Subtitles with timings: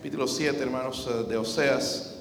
[0.00, 2.14] capítulo 7, hermanos, eh, de Oseas.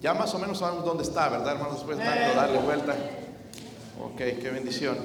[0.00, 1.78] Ya más o menos sabemos dónde está, ¿verdad, hermanos?
[1.78, 2.94] Después de tanto darle vuelta.
[4.00, 4.96] Ok, qué bendición.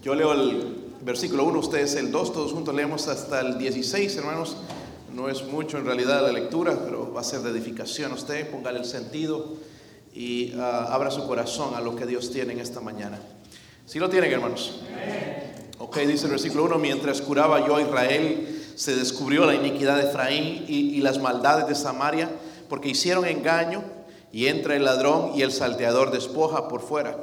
[0.00, 4.56] Yo leo el versículo 1, ustedes el 2, todos juntos leemos hasta el 16, hermanos.
[5.12, 8.12] No es mucho en realidad la lectura, pero va a ser de edificación.
[8.12, 9.54] Usted póngale el sentido
[10.14, 13.18] y ah, abra su corazón a lo que Dios tiene en esta mañana.
[13.86, 14.80] Si lo tienen, hermanos?
[15.78, 20.08] Ok, dice el versículo 1, mientras curaba yo a Israel, se descubrió la iniquidad de
[20.08, 22.28] Efraín y, y las maldades de Samaria,
[22.68, 23.84] porque hicieron engaño
[24.32, 27.16] y entra el ladrón y el salteador despoja por fuera.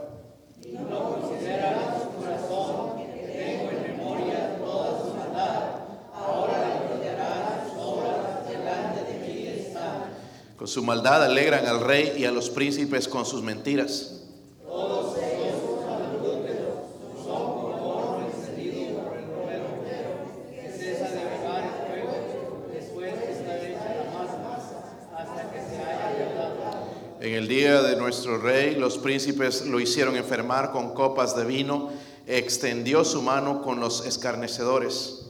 [10.56, 14.19] Con su maldad alegran al rey y a los príncipes con sus mentiras.
[27.80, 31.90] De nuestro rey, los príncipes lo hicieron enfermar con copas de vino,
[32.28, 35.26] extendió su mano con los escarnecedores.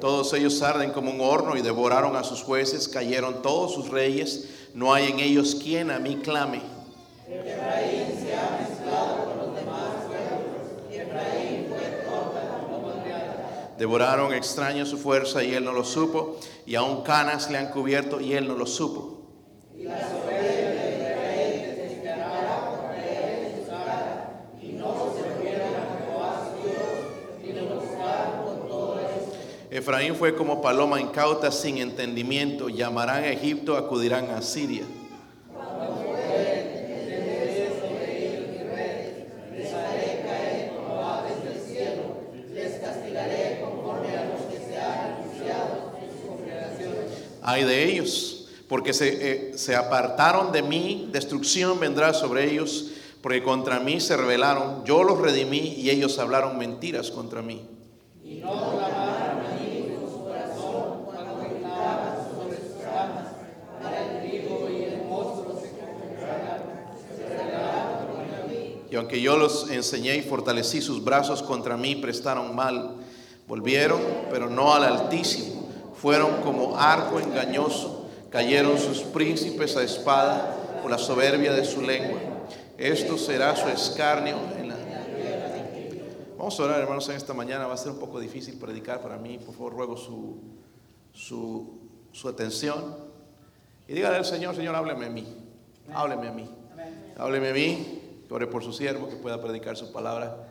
[0.00, 4.48] Todos ellos arden como un horno y devoraron a sus jueces, cayeron todos sus reyes,
[4.72, 6.71] no hay en ellos quien a mí clame.
[13.82, 18.20] Devoraron extraños su fuerza y él no lo supo, y aún canas le han cubierto
[18.20, 19.18] y él no lo supo.
[29.68, 32.68] Efraín fue como paloma incauta sin entendimiento.
[32.68, 34.84] Llamarán a Egipto, acudirán a Siria.
[47.52, 53.42] Ay de ellos, porque se, eh, se apartaron de mí, destrucción vendrá sobre ellos, porque
[53.42, 54.86] contra mí se rebelaron.
[54.86, 57.68] Yo los redimí y ellos hablaron mentiras contra mí.
[68.90, 72.96] Y aunque yo los enseñé y fortalecí sus brazos contra mí, prestaron mal.
[73.46, 75.61] Volvieron, pero no al Altísimo.
[76.02, 78.10] Fueron como arco engañoso.
[78.28, 82.18] Cayeron sus príncipes a espada por la soberbia de su lengua.
[82.76, 84.76] Esto será su escarnio en la...
[86.36, 87.68] Vamos a orar, hermanos, en esta mañana.
[87.68, 89.38] Va a ser un poco difícil predicar para mí.
[89.38, 90.38] Por favor, ruego su,
[91.12, 91.78] su,
[92.10, 92.96] su atención.
[93.86, 95.24] Y dígale al Señor, Señor, hábleme a mí.
[95.94, 96.50] Hábleme a mí.
[97.16, 98.02] Hábleme a mí
[98.32, 100.48] ore por su siervo, que pueda predicar su palabra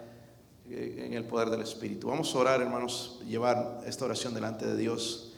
[0.70, 2.08] eh, en el poder del Espíritu.
[2.08, 5.31] Vamos a orar, hermanos, llevar esta oración delante de Dios.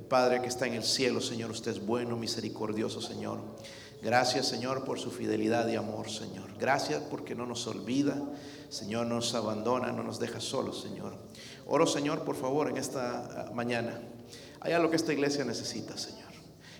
[0.00, 3.38] Padre que está en el cielo, Señor, usted es bueno, misericordioso, Señor.
[4.02, 6.50] Gracias, Señor, por su fidelidad y amor, Señor.
[6.58, 8.20] Gracias porque no nos olvida,
[8.68, 11.14] Señor, no nos abandona, no nos deja solos, Señor.
[11.66, 14.00] Oro, Señor, por favor, en esta ah, mañana.
[14.60, 16.24] Hay algo que esta iglesia necesita, Señor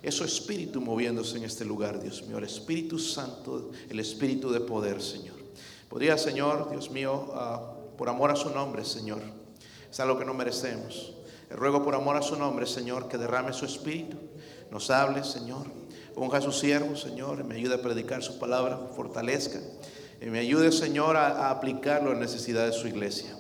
[0.05, 5.01] es su espíritu moviéndose en este lugar, Dios mío, Espíritu Santo, el Espíritu de poder,
[5.01, 5.37] Señor.
[5.89, 9.23] Podría, Señor, Dios mío, ah, por amor a su nombre, Señor,
[9.91, 11.15] es algo que no merecemos.
[11.51, 14.17] Ruego por amor a su nombre, Señor, que derrame su espíritu,
[14.71, 15.67] nos hable, Señor.
[16.15, 19.61] Ponga a su siervo, Señor, y me ayude a predicar su palabra, fortalezca.
[20.21, 23.37] Y me ayude, Señor, a, a aplicarlo en necesidad de su iglesia.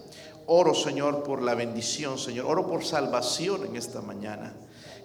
[0.46, 2.46] Oro, Señor, por la bendición, Señor.
[2.46, 4.54] Oro por salvación en esta mañana.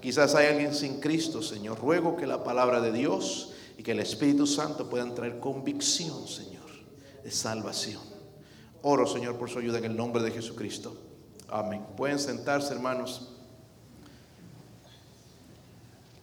[0.02, 1.80] Quizás hay alguien sin Cristo, Señor.
[1.80, 6.70] Ruego que la palabra de Dios y que el Espíritu Santo puedan traer convicción, Señor,
[7.24, 8.02] de salvación.
[8.82, 10.96] Oro, Señor, por su ayuda en el nombre de Jesucristo.
[11.52, 11.84] Amén.
[11.98, 13.28] Pueden sentarse, hermanos.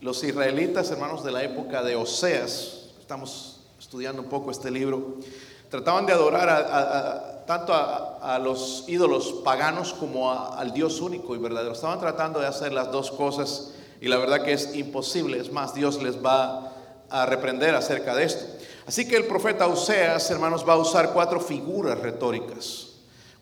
[0.01, 5.17] Los israelitas, hermanos, de la época de Oseas, estamos estudiando un poco este libro,
[5.69, 11.73] trataban de adorar tanto a, los ídolos paganos como al Dios único y verdadero.
[11.73, 15.39] Estaban tratando de hacer las dos cosas y la verdad que es imposible.
[15.39, 16.73] Es más, Dios les va
[17.11, 18.45] a reprender acerca de esto.
[18.87, 22.86] Así que el profeta Oseas, hermanos, va a usar cuatro figuras retóricas.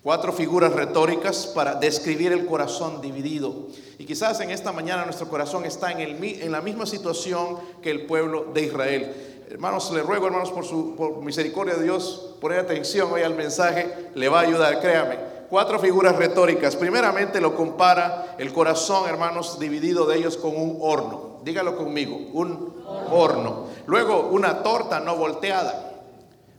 [0.05, 3.67] Cuatro figuras retóricas para describir el corazón dividido.
[3.99, 7.91] Y quizás en esta mañana nuestro corazón está en, el, en la misma situación que
[7.91, 13.13] el pueblo de Israel Hermanos, le ruego, hermanos, por su misericordia de Dios, poner atención
[13.13, 15.17] hoy al mensaje, le va a ayudar, créame.
[15.51, 16.75] Cuatro figuras retóricas.
[16.75, 21.39] Primeramente lo compara el corazón, hermanos, dividido de ellos con un horno.
[21.45, 23.67] dígalo conmigo, un horno.
[23.87, 25.93] Luego una torta no volteada.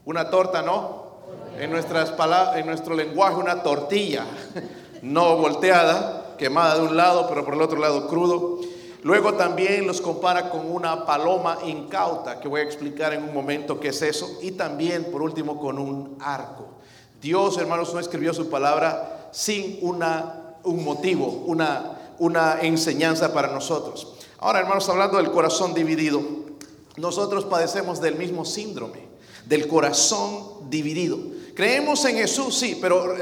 [0.05, 1.04] Una torta no.
[1.57, 2.13] En, nuestras
[2.55, 4.25] en nuestro lenguaje una tortilla
[5.01, 8.59] no volteada, quemada de un lado, pero por el otro lado crudo.
[9.03, 13.79] Luego también los compara con una paloma incauta, que voy a explicar en un momento
[13.79, 14.39] qué es eso.
[14.41, 16.65] Y también, por último, con un arco.
[17.21, 24.15] Dios, hermanos, no escribió su palabra sin una, un motivo, una, una enseñanza para nosotros.
[24.39, 26.21] Ahora, hermanos, hablando del corazón dividido,
[26.97, 29.07] nosotros padecemos del mismo síndrome,
[29.45, 31.17] del corazón dividido.
[31.55, 33.15] Creemos en Jesús, sí, pero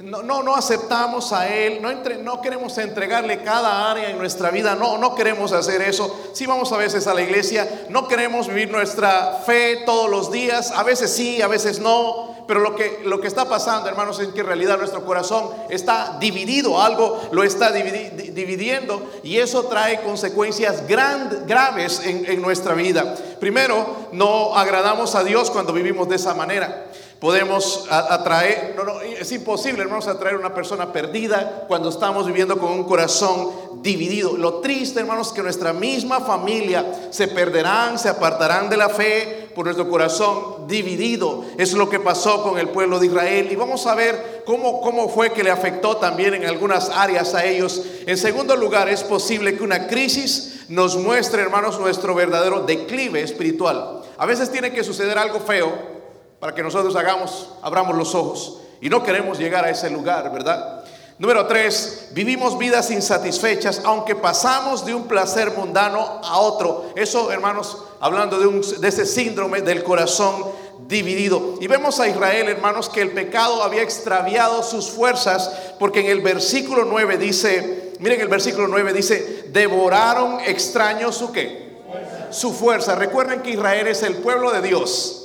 [0.00, 1.90] no, no, aceptamos a Él, no,
[2.22, 6.30] no queremos entregarle cada área en nuestra vida, no, no queremos hacer eso.
[6.34, 10.72] Sí vamos a veces a la iglesia, no queremos vivir nuestra fe todos los días,
[10.72, 12.34] a veces sí, a veces no.
[12.46, 16.18] Pero lo que, lo que está pasando, hermanos, es que en realidad nuestro corazón está
[16.20, 23.16] dividido, algo lo está dividiendo y eso trae consecuencias graves en, en nuestra vida.
[23.44, 26.86] Primero, no agradamos a Dios cuando vivimos de esa manera
[27.24, 32.58] podemos atraer, no, no, es imposible, hermanos, atraer a una persona perdida cuando estamos viviendo
[32.58, 34.36] con un corazón dividido.
[34.36, 39.48] Lo triste, hermanos, es que nuestra misma familia se perderán, se apartarán de la fe
[39.54, 41.44] por nuestro corazón dividido.
[41.56, 43.48] Es lo que pasó con el pueblo de Israel.
[43.50, 47.46] Y vamos a ver cómo, cómo fue que le afectó también en algunas áreas a
[47.46, 47.80] ellos.
[48.06, 54.02] En segundo lugar, es posible que una crisis nos muestre, hermanos, nuestro verdadero declive espiritual.
[54.16, 55.72] A veces tiene que suceder algo feo
[56.40, 58.60] para que nosotros hagamos, abramos los ojos.
[58.80, 60.84] Y no queremos llegar a ese lugar, ¿verdad?
[61.18, 66.92] Número tres, vivimos vidas insatisfechas, aunque pasamos de un placer mundano a otro.
[66.96, 70.44] Eso, hermanos, hablando de ese síndrome del corazón
[70.88, 71.54] dividido.
[71.60, 76.20] Y vemos a Israel, hermanos, que el pecado había extraviado sus fuerzas, porque en el
[76.20, 81.80] versículo 9 dice, miren el versículo 9 dice, devoraron extraños su qué?
[82.30, 82.94] Su fuerza.
[82.94, 85.24] Recuerden que Israel es el pueblo de Dios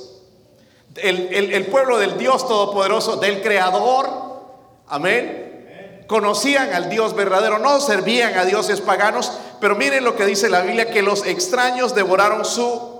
[0.96, 4.08] el, pueblo del Dios Todopoderoso, del Creador,
[4.88, 10.48] amén, conocían al Dios verdadero, no servían a dioses paganos, pero miren lo que dice
[10.48, 12.98] la Biblia, que los extraños devoraron su...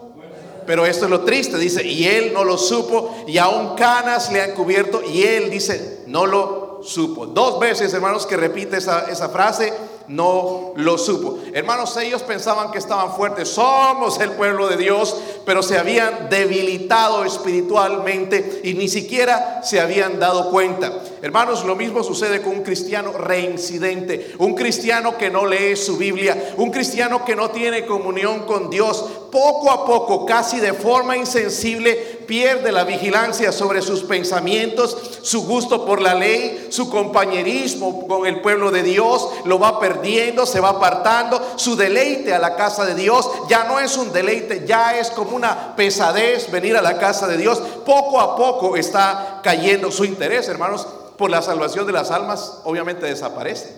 [0.66, 4.40] Pero esto es lo triste, dice, y él no lo supo, y aún canas le
[4.40, 7.26] han cubierto, y él dice, no lo supo.
[7.26, 9.72] Dos veces, hermanos, que repite esa, esa frase,
[10.10, 11.38] no lo supo.
[11.54, 15.16] Hermanos, ellos pensaban que estaban fuertes, somos el pueblo de Dios,
[15.46, 20.92] pero se habían debilitado espiritualmente y ni siquiera se habían dado cuenta.
[21.22, 26.54] Hermanos, lo mismo sucede con un cristiano reincidente, un cristiano que no lee su Biblia,
[26.56, 29.04] un cristiano que no tiene comunión con Dios.
[29.30, 35.84] Poco a poco, casi de forma insensible, pierde la vigilancia sobre sus pensamientos, su gusto
[35.84, 40.68] por la ley, su compañerismo con el pueblo de Dios, lo va perdiendo, se va
[40.68, 45.10] apartando, su deleite a la casa de Dios ya no es un deleite, ya es
[45.10, 47.58] como una pesadez venir a la casa de Dios.
[47.84, 50.86] Poco a poco está cayendo su interés, hermanos,
[51.18, 53.76] por la salvación de las almas, obviamente desaparece.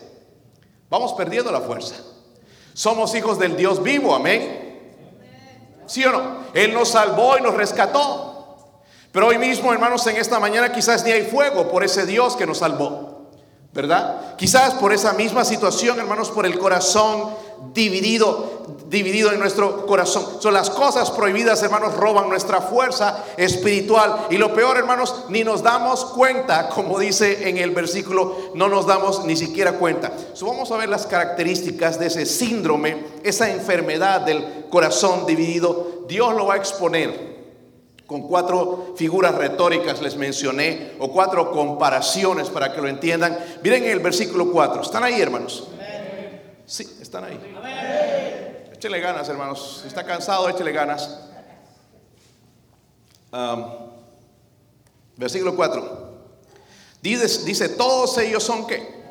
[0.90, 1.94] Vamos perdiendo la fuerza.
[2.74, 4.92] Somos hijos del Dios vivo, amén.
[5.86, 6.20] ¿Sí o no?
[6.52, 8.31] Él nos salvó y nos rescató.
[9.12, 12.46] Pero hoy mismo, hermanos, en esta mañana quizás ni hay fuego por ese Dios que
[12.46, 13.28] nos salvó,
[13.74, 14.36] ¿verdad?
[14.36, 17.28] Quizás por esa misma situación, hermanos, por el corazón
[17.74, 20.24] dividido, dividido en nuestro corazón.
[20.40, 24.28] Son las cosas prohibidas, hermanos, roban nuestra fuerza espiritual.
[24.30, 28.86] Y lo peor, hermanos, ni nos damos cuenta, como dice en el versículo, no nos
[28.86, 30.10] damos ni siquiera cuenta.
[30.40, 36.04] vamos a ver las características de ese síndrome, esa enfermedad del corazón dividido.
[36.08, 37.31] Dios lo va a exponer
[38.12, 43.38] con cuatro figuras retóricas les mencioné, o cuatro comparaciones para que lo entiendan.
[43.64, 44.82] Miren el versículo 4.
[44.82, 45.66] ¿Están ahí, hermanos?
[46.66, 47.40] Sí, están ahí.
[48.70, 49.78] Échele ganas, hermanos.
[49.80, 51.20] Si está cansado, échele ganas.
[55.16, 56.12] versículo 4.
[57.00, 59.04] Dice, dice, todos ellos son qué?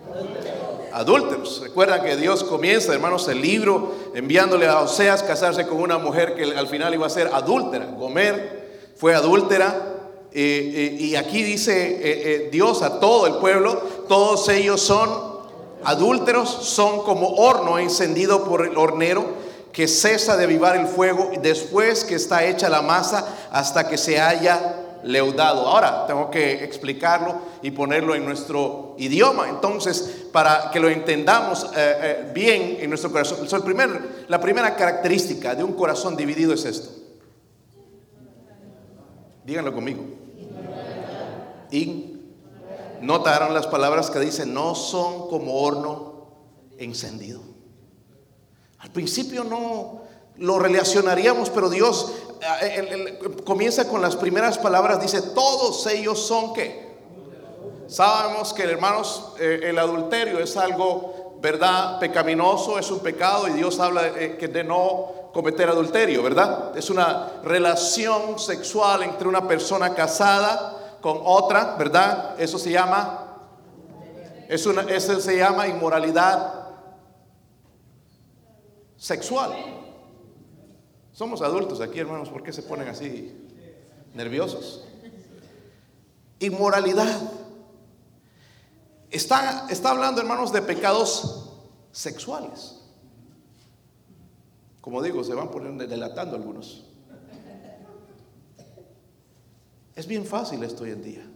[0.94, 1.60] Adúlteros.
[1.62, 6.44] Recuerdan que Dios comienza, hermanos, el libro enviándole a Oseas casarse con una mujer que
[6.44, 8.61] al final iba a ser adúltera, Gomer
[9.02, 9.98] fue adúltera.
[10.32, 13.76] Eh, eh, y aquí dice eh, Dios a todo el pueblo,
[14.08, 15.10] todos ellos son
[15.84, 19.26] adúlteros, son como horno encendido por el hornero
[19.74, 24.22] que cesa de avivar el fuego después que está hecha la masa hasta que se
[24.22, 25.68] haya leudado.
[25.68, 29.50] Ahora tengo que explicarlo y ponerlo en nuestro idioma.
[29.50, 31.66] Entonces, para que lo entendamos
[32.36, 33.40] bien en nuestro corazón,
[34.28, 37.01] la primera característica de un corazón dividido es esto.
[39.44, 40.04] Díganlo conmigo.
[41.72, 42.18] Y
[43.02, 46.28] notaron las palabras que dicen, no son como horno
[46.78, 47.42] encendido.
[48.80, 50.02] Al principio no
[50.38, 52.14] lo relacionaríamos, pero Dios
[52.62, 56.92] eh, comienza con las primeras palabras, dice, todos ellos son que.
[57.88, 62.00] Sabemos que, hermanos, eh, el adulterio es algo, ¿verdad?
[62.00, 66.78] Pecaminoso, es un pecado y Dios habla de, eh, de no cometer adulterio, ¿verdad?
[66.78, 72.40] Es una relación sexual entre una persona casada con otra, ¿verdad?
[72.40, 73.38] Eso se llama,
[74.48, 76.62] es una, eso se llama inmoralidad
[78.98, 79.52] sexual.
[81.12, 83.50] Somos adultos aquí, hermanos, ¿por qué se ponen así
[84.14, 84.86] nerviosos?
[86.40, 87.20] Inmoralidad.
[89.12, 91.50] Está, está hablando, hermanos, de pecados
[91.92, 92.78] sexuales.
[94.80, 96.86] Como digo, se van poniendo delatando algunos.
[99.96, 101.28] Es bien fácil esto hoy en día.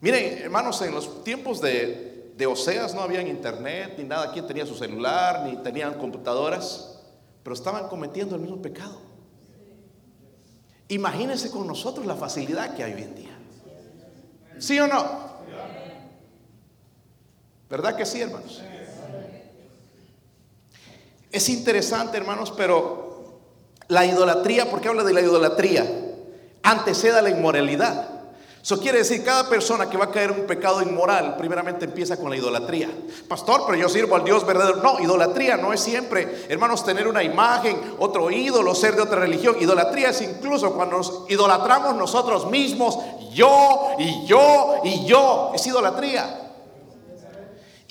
[0.00, 4.32] Miren, hermanos, en los tiempos de, de Oseas no había internet ni nada.
[4.32, 6.98] Quien tenía su celular, ni tenían computadoras,
[7.44, 8.98] pero estaban cometiendo el mismo pecado.
[10.88, 13.38] Imagínense con nosotros la facilidad que hay hoy en día.
[14.58, 15.32] ¿Sí o no?
[17.72, 18.60] ¿Verdad que sí, hermanos?
[21.30, 23.40] Es interesante, hermanos, pero
[23.88, 25.90] la idolatría, ¿por qué habla de la idolatría?
[26.62, 28.10] Anteceda la inmoralidad.
[28.62, 32.18] Eso quiere decir, cada persona que va a caer en un pecado inmoral, primeramente empieza
[32.18, 32.90] con la idolatría.
[33.26, 34.82] Pastor, pero yo sirvo al Dios verdadero.
[34.82, 39.56] No, idolatría no es siempre, hermanos, tener una imagen, otro ídolo, ser de otra religión.
[39.58, 42.98] Idolatría es incluso cuando nos idolatramos nosotros mismos,
[43.32, 45.52] yo y yo y yo.
[45.54, 46.41] Es idolatría.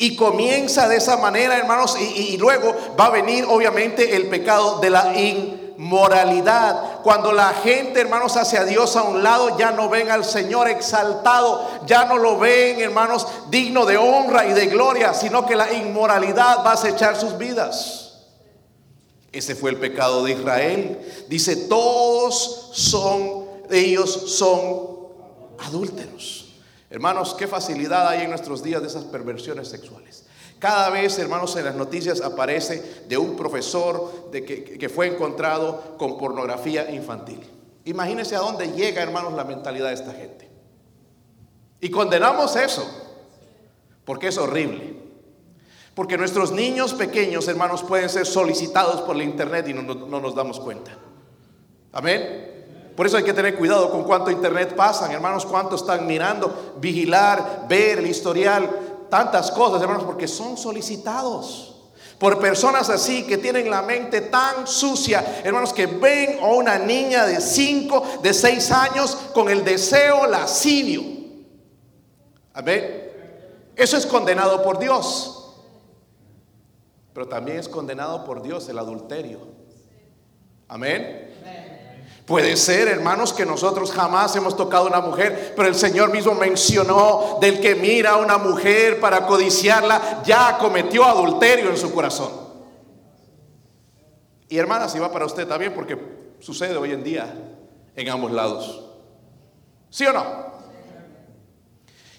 [0.01, 4.89] Y comienza de esa manera, hermanos, y, luego va a venir obviamente el pecado de
[4.89, 7.03] la inmoralidad.
[7.03, 11.69] Cuando la gente, hermanos, hacia Dios a un lado, ya no ven al Señor exaltado,
[11.85, 16.65] ya no lo ven, hermanos, digno de honra y de gloria, sino que la inmoralidad
[16.65, 18.23] va a acechar sus vidas.
[19.31, 21.25] Ese fue el pecado de Israel.
[21.29, 24.97] Dice, todos son, ellos son
[25.59, 26.40] adúlteros.
[26.91, 30.25] Hermanos, qué facilidad hay en nuestros días de esas perversiones sexuales.
[30.59, 36.17] Cada vez, hermanos, en las noticias aparece de un profesor de que, fue encontrado con
[36.17, 37.39] pornografía infantil.
[37.85, 40.51] Imagínense a dónde llega, hermanos, la mentalidad de esta gente.
[41.79, 42.85] Y condenamos eso,
[44.03, 45.01] porque es horrible.
[45.95, 50.59] Porque nuestros niños pequeños, hermanos, pueden ser solicitados por la internet y no nos damos
[50.59, 50.91] cuenta.
[51.93, 52.50] Amén.
[53.01, 57.65] Por eso hay que tener cuidado con cuánto internet pasan, hermanos, cuánto están mirando, vigilar,
[57.67, 58.69] ver el historial,
[59.09, 61.73] tantas cosas, hermanos, porque son solicitados
[62.19, 67.25] por personas así que tienen la mente tan sucia, hermanos, que ven a una niña
[67.25, 71.01] de 5, de 6 años con el deseo lascivio.
[72.53, 73.09] Amén.
[73.75, 75.55] Eso es condenado por Dios.
[77.15, 79.39] Pero también es condenado por Dios el adulterio.
[80.67, 81.30] Amén.
[82.31, 87.39] Puede ser, hermanos, que nosotros jamás hemos tocado una mujer, pero el Señor mismo mencionó
[87.41, 92.31] del que mira a una mujer para codiciarla, ya cometió adulterio en su corazón.
[94.47, 95.99] Y hermana, si va para usted también, porque
[96.39, 97.35] sucede hoy en día
[97.97, 98.81] en ambos lados.
[99.89, 100.50] ¿Sí o no?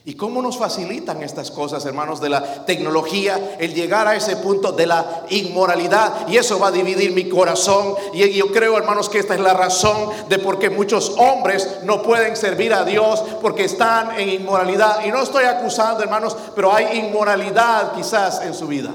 [0.04, 4.72] ¿Y cómo nos facilitan estas cosas, hermanos, de la tecnología, el llegar a ese punto
[4.72, 6.26] de la inmoralidad?
[6.26, 7.94] Y eso va a dividir mi corazón.
[8.12, 12.02] Y yo creo, hermanos, que esta es la razón de por qué muchos hombres no
[12.02, 15.04] pueden servir a Dios porque están en inmoralidad.
[15.04, 18.92] Y no estoy acusando, hermanos, pero hay inmoralidad quizás en su vida.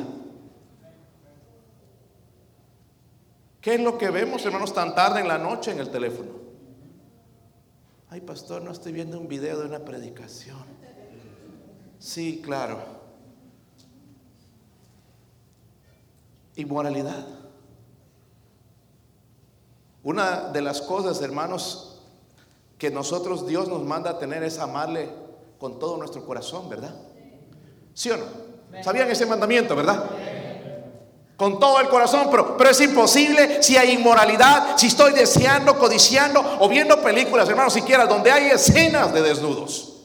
[3.62, 6.32] ¿Qué es lo que vemos, hermanos, tan tarde en la noche en el teléfono?
[8.10, 10.78] Ay, pastor, no estoy viendo un video de una predicación.
[12.00, 12.80] Sí, claro.
[16.56, 17.26] Inmoralidad.
[20.04, 22.00] Una de las cosas, hermanos,
[22.78, 25.10] que nosotros Dios nos manda a tener es amarle
[25.60, 26.96] con todo nuestro corazón, ¿verdad?
[27.94, 28.26] ¿Sí o no?
[28.84, 30.06] ¿Sabían ese mandamiento, verdad?
[31.36, 36.58] Con todo el corazón, pero, pero es imposible si hay inmoralidad, si estoy deseando, codiciando
[36.60, 39.97] o viendo películas, hermanos, siquiera donde hay escenas de desnudos.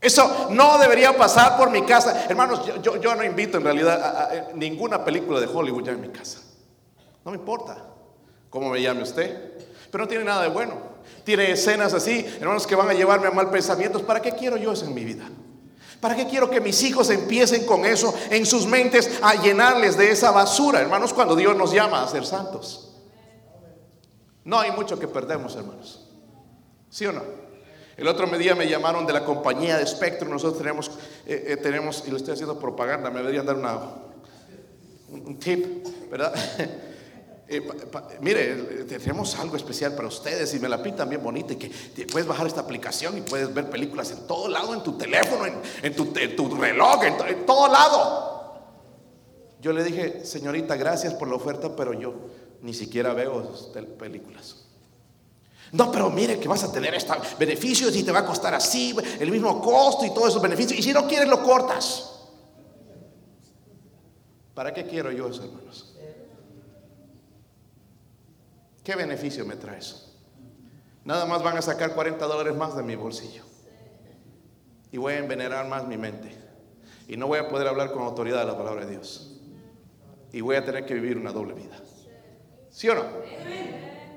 [0.00, 2.24] Eso no debería pasar por mi casa.
[2.28, 6.40] Hermanos, yo, no invito en realidad a, ninguna película de Hollywood ya en mi casa.
[7.24, 7.76] No me importa
[8.48, 9.58] cómo me llame usted.
[9.90, 10.74] Pero no tiene nada de bueno.
[11.24, 14.02] Tiene escenas así, hermanos, que van a llevarme a mal pensamientos.
[14.02, 15.28] ¿Para qué quiero yo eso en mi vida?
[16.00, 20.10] ¿Para qué quiero que mis hijos empiecen con eso en sus mentes a llenarles de
[20.10, 22.96] esa basura, hermanos, cuando Dios nos llama a ser santos?
[24.44, 26.08] No hay mucho que perdemos, hermanos.
[26.88, 27.39] ¿Sí o no?
[28.00, 30.30] El otro día me llamaron de la compañía de Spectrum.
[30.30, 30.90] Nosotros tenemos,
[31.26, 33.78] eh, eh, tenemos y le estoy haciendo propaganda, me deberían dar una,
[35.10, 36.34] un, tip, ¿verdad?
[37.52, 37.60] Eh,
[38.20, 41.68] mire, tenemos algo especial para ustedes y me la pintan bien bonita y que
[42.06, 45.44] puedes bajar esta aplicación y puedes ver películas en todo lado, en tu teléfono,
[45.82, 48.62] en, tu, reloj, en, en, todo lado.
[49.60, 52.14] Yo le dije, señorita, gracias por la oferta, pero yo
[52.62, 53.52] ni siquiera veo
[53.98, 54.69] películas.
[55.72, 58.94] No, pero mire que vas a tener estos beneficios y te va a costar así,
[59.20, 60.78] el mismo costo y todos esos beneficios.
[60.78, 62.10] Y si no quieres, lo cortas.
[64.54, 65.94] ¿Para qué quiero yo eso, hermanos?
[68.82, 70.10] ¿Qué beneficio me trae eso?
[71.04, 73.44] Nada más van a sacar 40 dólares más de mi bolsillo.
[74.92, 76.36] Y voy a envenenar más mi mente.
[77.06, 79.40] Y no voy a poder hablar con autoridad de la palabra de Dios.
[80.32, 81.76] Y voy a tener que vivir una doble vida.
[82.70, 83.04] ¿Sí o no?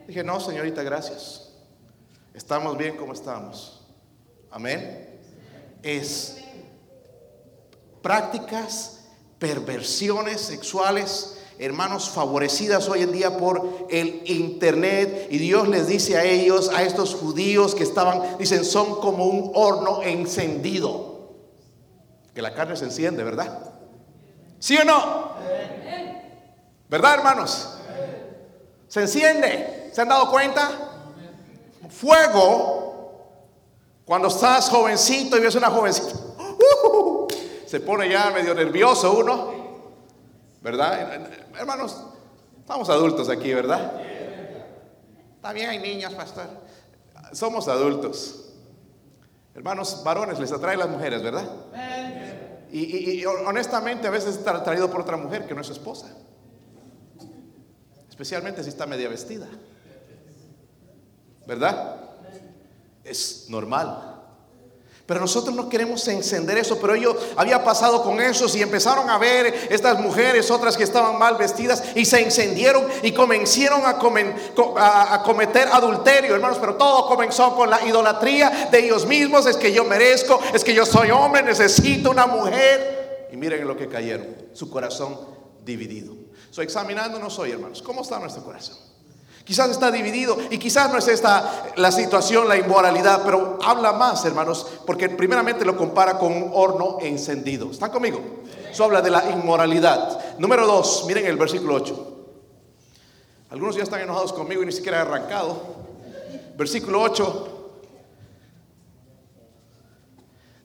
[0.08, 1.54] Dije, no, señorita, gracias.
[2.34, 3.86] Estamos bien como estamos.
[4.52, 5.20] Amén.
[5.82, 6.38] Es
[8.02, 9.06] prácticas,
[9.40, 15.28] perversiones sexuales hermanos, favorecidas hoy en día por el internet.
[15.30, 19.52] Y Dios les dice a ellos, a estos judíos que estaban, dicen, son como un
[19.56, 21.34] horno encendido.
[22.34, 23.74] Que la carne se enciende, ¿verdad?
[24.60, 25.34] ¿Sí o no?
[26.90, 27.78] ¿Verdad, hermanos?
[28.88, 29.83] Se enciende.
[29.94, 30.72] ¿Se han dado cuenta?
[31.88, 33.28] Fuego,
[34.06, 37.28] cuando estás jovencito y ves una jovencita, uh,
[37.68, 39.54] se pone ya medio nervioso uno.
[40.62, 41.30] ¿Verdad?
[41.56, 42.04] Hermanos,
[42.60, 44.02] estamos adultos aquí, ¿verdad?
[45.42, 46.48] También hay niñas, pastor.
[47.32, 48.46] Somos adultos.
[49.54, 51.48] Hermanos, varones, les atrae las mujeres, ¿verdad?
[52.72, 56.08] Y, honestamente a veces está atraído por otra mujer que no es su esposa.
[58.10, 59.48] Especialmente si está media vestida.
[61.46, 62.02] ¿Verdad?
[63.04, 64.14] Es normal.
[65.06, 69.18] Pero nosotros no queremos encender eso, pero ellos había pasado con esos y empezaron a
[69.18, 74.00] ver estas mujeres, otras que estaban mal vestidas y se encendieron y comenzaron a,
[75.14, 79.74] a, cometer adulterio, hermanos, pero todo comenzó con la idolatría de ellos mismos, es que
[79.74, 83.28] yo merezco, es que yo soy hombre, necesito una mujer.
[83.30, 85.20] Y miren en lo que cayeron, su corazón
[85.66, 86.16] dividido.
[86.50, 88.93] Soy examinándonos hoy, hermanos, ¿cómo está nuestro corazón?
[89.44, 94.24] Quizás está dividido y quizás no es esta la situación, la inmoralidad, pero habla más,
[94.24, 97.72] hermanos, porque primeramente lo compara con un horno encendido.
[97.72, 98.22] ¿Están conmigo?
[98.72, 100.38] Eso habla de la inmoralidad.
[100.40, 102.14] Número dos, miren el versículo 8.
[103.50, 105.62] Algunos ya están enojados conmigo y ni siquiera he arrancado.
[106.56, 107.50] Versículo 8.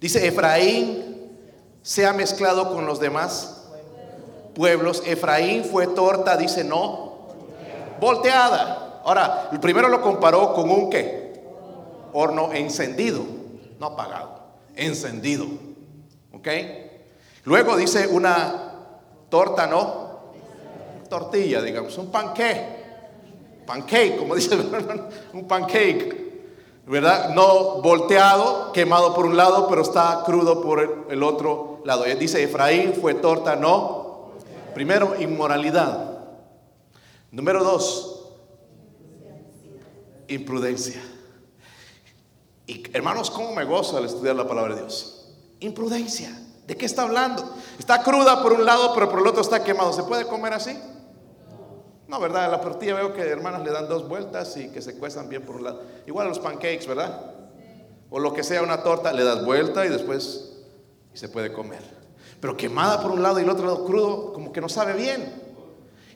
[0.00, 1.32] Dice, Efraín
[1.82, 3.64] se ha mezclado con los demás
[4.54, 5.02] pueblos.
[5.04, 7.07] Efraín fue torta, dice no,
[8.00, 9.00] volteada.
[9.04, 11.42] Ahora, primero lo comparó con un qué?
[12.12, 13.22] Horno encendido,
[13.78, 14.40] no apagado,
[14.76, 15.46] encendido.
[16.32, 16.48] ¿Ok?
[17.44, 18.68] Luego dice una
[19.28, 20.08] torta, ¿no?
[21.08, 22.78] Tortilla, digamos, un pancake.
[23.66, 24.56] Pancake, como dice,
[25.32, 26.28] un pancake.
[26.86, 27.30] ¿Verdad?
[27.34, 32.04] No volteado, quemado por un lado, pero está crudo por el otro lado.
[32.04, 34.30] Dice Efraín fue torta, no.
[34.74, 36.07] Primero, inmoralidad.
[37.30, 38.30] Número dos,
[40.28, 41.02] imprudencia.
[42.66, 45.34] Y hermanos, ¿cómo me gozo al estudiar la palabra de Dios?
[45.60, 46.30] Imprudencia.
[46.66, 47.54] ¿De qué está hablando?
[47.78, 49.92] Está cruda por un lado, pero por el otro está quemado.
[49.92, 50.78] ¿Se puede comer así?
[52.06, 52.50] No, ¿verdad?
[52.50, 55.56] La tortilla veo que hermanas le dan dos vueltas y que se cuestan bien por
[55.56, 55.82] un lado.
[56.06, 57.34] Igual a los pancakes, ¿verdad?
[58.10, 60.52] O lo que sea una torta, le das vuelta y después
[61.12, 61.82] se puede comer.
[62.40, 65.47] Pero quemada por un lado y el otro lado crudo, como que no sabe bien.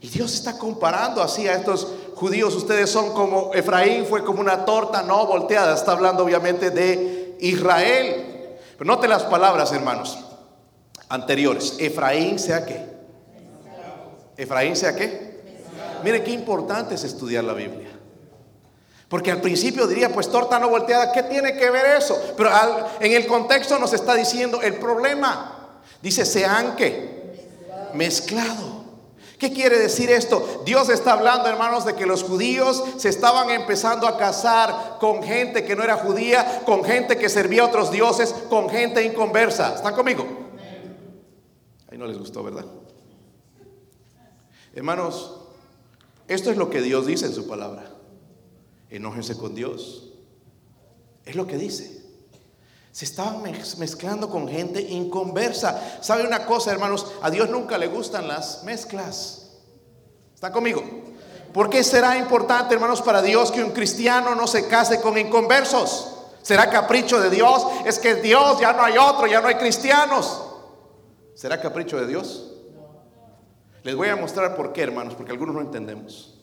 [0.03, 1.87] Y Dios está comparando así a estos
[2.17, 2.57] judíos.
[2.57, 5.75] Ustedes son como Efraín, fue como una torta no volteada.
[5.75, 8.59] Está hablando obviamente de Israel.
[8.77, 10.19] Pero note las palabras, hermanos,
[11.09, 11.77] anteriores.
[11.79, 12.85] Efraín sea qué.
[14.37, 15.41] Efraín sea qué.
[16.03, 17.91] Mire qué importante es estudiar la Biblia.
[19.09, 22.21] Porque al principio diría, pues torta no volteada, ¿qué tiene que ver eso?
[22.37, 22.51] Pero
[22.99, 25.79] en el contexto nos está diciendo el problema.
[26.01, 27.37] Dice, sean que
[27.95, 28.82] mezclado.
[29.43, 30.63] ¿Qué quiere decir esto?
[30.65, 35.65] Dios está hablando, hermanos, de que los judíos se estaban empezando a casar con gente
[35.65, 39.75] que no era judía, con gente que servía a otros dioses, con gente inconversa.
[39.75, 40.25] ¿Están conmigo?
[41.91, 42.67] Ahí no les gustó, ¿verdad?
[44.75, 45.41] Hermanos,
[46.29, 47.91] esto es lo que Dios dice en su palabra.
[48.91, 50.13] Enójense con Dios.
[51.25, 52.02] Es lo que dice.
[52.93, 55.99] Se estaban mezclando con gente inconversa.
[56.03, 57.07] ¿Sabe una cosa, hermanos?
[57.23, 59.49] A Dios nunca le gustan las mezclas.
[60.35, 60.83] ¿Está conmigo?
[61.55, 66.19] ¿Por qué será importante, hermanos, para Dios que un cristiano no se case con inconversos?
[66.43, 67.65] ¿Será capricho de Dios?
[67.87, 70.43] Es que Dios ya no hay otro, ya no hay cristianos.
[71.35, 72.53] ¿Será capricho de Dios?
[73.85, 76.39] Les voy a mostrar por qué, hermanos, porque algunos no entendemos.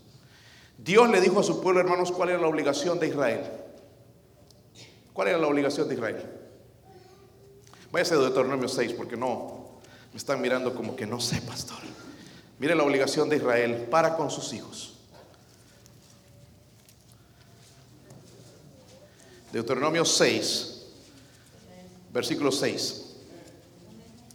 [0.80, 3.52] Dios le dijo a su pueblo, hermanos, cuál era la obligación de Israel.
[5.14, 6.39] ¿Cuál era la obligación de Israel?
[7.92, 9.80] Váyase de Deuteronomio 6, porque no,
[10.12, 11.80] me están mirando como que no sé, pastor.
[12.60, 14.94] Mire la obligación de Israel para con sus hijos.
[19.52, 20.86] Deuteronomio 6,
[22.14, 23.06] versículo 6.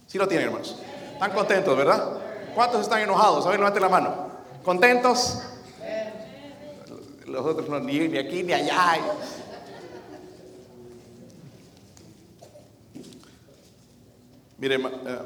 [0.07, 0.75] Si lo tienen, hermanos.
[1.13, 2.19] Están contentos, ¿verdad?
[2.53, 3.45] ¿Cuántos están enojados?
[3.45, 4.31] A ver, levanten la mano.
[4.63, 5.39] ¿Contentos?
[7.25, 8.99] Los otros no, ni aquí ni allá.
[14.57, 15.19] Mire, eh,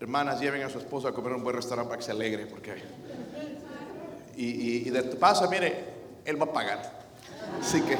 [0.00, 2.82] hermanas, lleven a su esposo a comer un buen restaurante para que se alegre, porque
[4.36, 5.84] y, de paso, mire,
[6.24, 7.04] él va a pagar.
[7.60, 7.96] Así que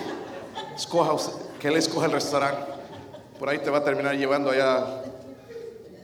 [0.74, 1.16] escoja
[1.60, 2.72] que él escoja el restaurante.
[3.38, 5.02] Por ahí te va a terminar llevando allá a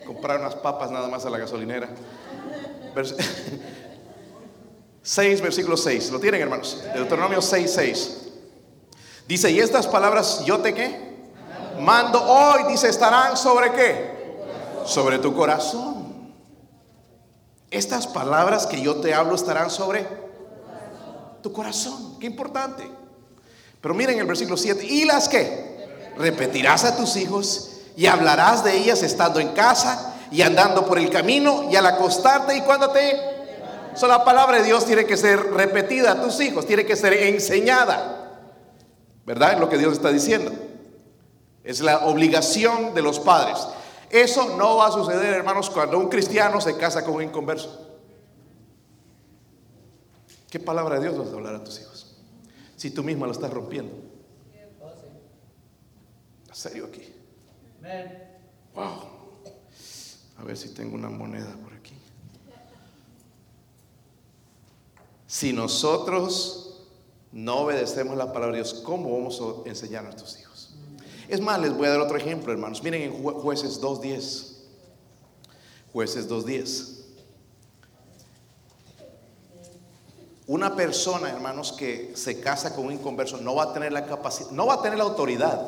[0.06, 1.88] comprar unas papas nada más a la gasolinera.
[5.02, 6.10] 6, versículo 6.
[6.10, 6.82] ¿Lo tienen, hermanos?
[6.94, 8.16] Deuteronomio 6, 6.
[9.26, 11.10] Dice, y estas palabras yo te qué?
[11.80, 14.19] Mando hoy, dice, estarán sobre qué?
[14.90, 16.32] Sobre tu corazón.
[17.70, 20.04] Estas palabras que yo te hablo estarán sobre
[21.44, 22.18] tu corazón.
[22.18, 22.90] Qué importante.
[23.80, 24.84] Pero miren el versículo 7.
[24.84, 26.10] ¿Y las que?
[26.18, 31.08] Repetirás a tus hijos y hablarás de ellas estando en casa y andando por el
[31.08, 33.16] camino y al acostarte y cuando te...
[33.94, 37.12] So, la palabra de Dios tiene que ser repetida a tus hijos, tiene que ser
[37.12, 38.40] enseñada.
[39.24, 39.52] ¿Verdad?
[39.52, 40.50] Es lo que Dios está diciendo.
[41.62, 43.56] Es la obligación de los padres.
[44.10, 47.86] Eso no va a suceder, hermanos, cuando un cristiano se casa con un inconverso.
[50.50, 52.16] ¿Qué palabra de Dios vas a hablar a tus hijos?
[52.76, 53.94] Si tú misma lo estás rompiendo.
[56.48, 57.14] ¿En serio aquí?
[58.74, 59.20] Wow.
[60.38, 61.94] A ver si tengo una moneda por aquí.
[65.28, 66.88] Si nosotros
[67.30, 70.49] no obedecemos la palabra de Dios, ¿cómo vamos a enseñar a nuestros hijos?
[71.30, 72.82] Es más, les voy a dar otro ejemplo, hermanos.
[72.82, 74.46] Miren en jueces 2.10.
[75.92, 76.96] Jueces 2.10.
[80.48, 84.50] Una persona, hermanos, que se casa con un inconverso no va a tener la capacidad,
[84.50, 85.64] no va a tener la autoridad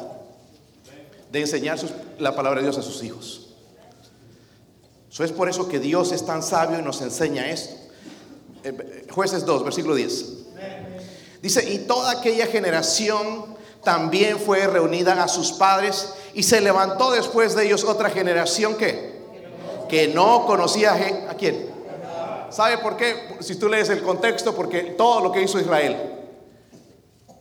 [1.30, 1.78] de enseñar
[2.18, 3.50] la palabra de Dios a sus hijos.
[5.08, 7.76] Eso es por eso que Dios es tan sabio y nos enseña esto.
[8.64, 10.24] Eh, jueces 2, versículo 10.
[11.40, 13.51] Dice, y toda aquella generación
[13.82, 19.20] también fue reunida a sus padres y se levantó después de ellos otra generación que,
[19.88, 20.94] que no conocía
[21.28, 21.70] a, quién.
[22.50, 23.36] ¿Sabe por qué?
[23.40, 25.96] Si tú lees el contexto, porque todo lo que hizo Israel,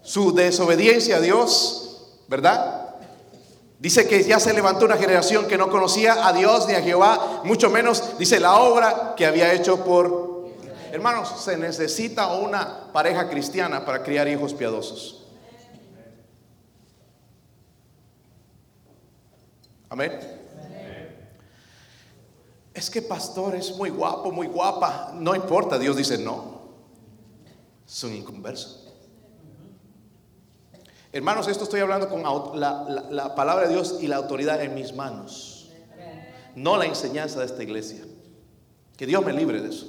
[0.01, 2.95] su desobediencia a Dios, ¿verdad?
[3.77, 7.41] Dice que ya se levantó una generación que no conocía a Dios ni a Jehová,
[7.43, 10.49] mucho menos dice la obra que había hecho por...
[10.91, 15.20] Hermanos, se necesita una pareja cristiana para criar hijos piadosos.
[19.91, 20.17] Amén.
[22.73, 25.11] Es que pastor es muy guapo, muy guapa.
[25.13, 26.61] No importa, Dios dice no.
[27.85, 28.89] Es un inconverso.
[31.11, 35.69] Hermanos, esto estoy hablando con la, palabra de Dios y la autoridad en mis manos.
[36.55, 38.01] No la enseñanza de esta iglesia.
[38.95, 39.87] Que Dios me libre de eso.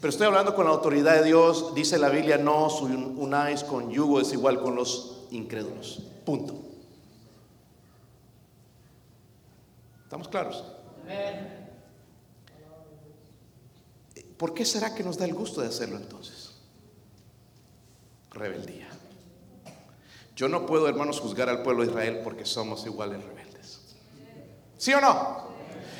[0.00, 1.72] Pero estoy hablando con la autoridad de Dios.
[1.76, 6.02] Dice la Biblia, no unáis con yugo desigual con los incrédulos.
[6.24, 6.69] Punto.
[10.10, 10.64] ¿Estamos claros?
[14.36, 16.50] ¿Por qué será que nos da el gusto de hacerlo entonces?
[18.32, 18.88] Rebeldía.
[20.34, 23.82] Yo no puedo, hermanos, juzgar al pueblo de Israel porque somos iguales rebeldes.
[24.78, 25.44] ¿Sí o no?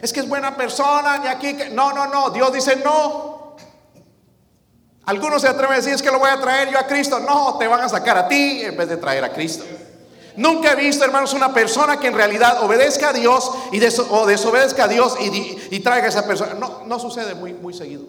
[0.02, 1.70] Es que es buena persona y aquí que...
[1.70, 2.30] No, no, no.
[2.30, 3.54] Dios dice no.
[5.04, 7.20] Algunos se atreven a decir es que lo voy a traer yo a Cristo.
[7.20, 9.64] No, te van a sacar a ti en vez de traer a Cristo.
[10.40, 14.84] Nunca he visto, hermanos, una persona que en realidad obedezca a Dios y o desobedezca
[14.84, 16.54] a Dios y, traiga a esa persona.
[16.54, 18.04] No, no sucede muy, muy seguido.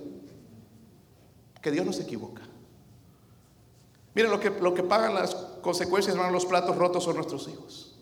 [1.61, 2.41] Que Dios no se equivoca.
[4.15, 7.95] Miren lo que, lo que pagan las consecuencias, hermano, los platos rotos son nuestros hijos.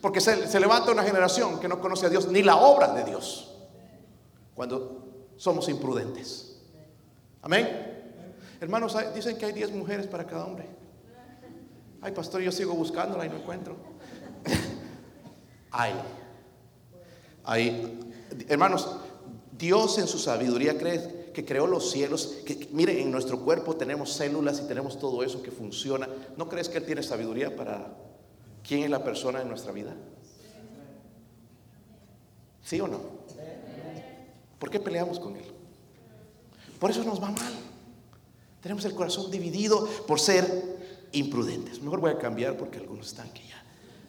[0.00, 3.04] Porque se, se, levanta una generación que no conoce a Dios ni la obra de
[3.04, 3.54] Dios.
[4.56, 6.56] Cuando somos imprudentes.
[7.40, 8.02] Amén.
[8.60, 10.68] Hermanos, dicen que hay 10 mujeres para cada hombre.
[12.06, 13.74] Ay, pastor, yo sigo buscándola y no encuentro.
[15.72, 15.92] hay.
[17.42, 17.98] Hay.
[18.46, 18.88] Hermanos,
[19.58, 24.12] Dios en su sabiduría cree que creó los cielos, que, mire, en nuestro cuerpo tenemos
[24.12, 26.08] células y tenemos todo eso que funciona.
[26.36, 27.96] ¿No crees que Él tiene sabiduría para
[28.64, 29.92] quién es la persona en nuestra vida?
[32.62, 33.00] ¿Sí o no?
[34.60, 35.50] ¿Por qué peleamos con Él?
[36.78, 37.52] Por eso nos va mal.
[38.62, 40.75] Tenemos el corazón dividido por ser
[41.12, 41.80] imprudentes.
[41.80, 43.64] Mejor voy a cambiar porque algunos están que ya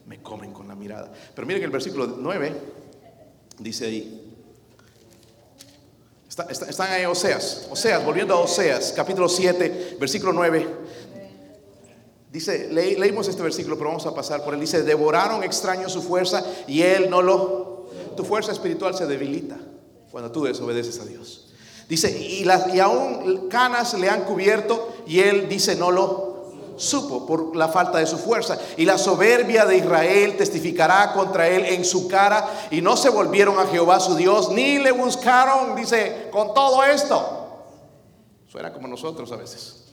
[0.08, 1.12] me comen con la mirada.
[1.36, 2.54] Pero miren el versículo 9
[3.60, 4.34] dice ahí.
[6.50, 7.68] están ahí Oseas.
[7.70, 10.68] Oseas, volviendo a Oseas, capítulo 7, versículo 9.
[12.32, 14.60] Dice, leímos este versículo, pero vamos a pasar por él.
[14.60, 17.90] Dice, devoraron extraños su fuerza y él no lo...
[18.16, 19.58] Tu fuerza espiritual se debilita
[20.12, 21.54] cuando tú desobedeces a Dios.
[21.88, 26.27] Dice, y, y aún canas le han cubierto y él dice, no lo
[26.78, 28.58] supo por la falta de su fuerza.
[28.78, 33.60] Y la soberbia de Israel testificará contra él en su cara y no se volvieron
[33.60, 37.66] a Jehová su Dios, ni le buscaron, dice, con todo esto.
[38.48, 39.84] Suena como nosotros a veces.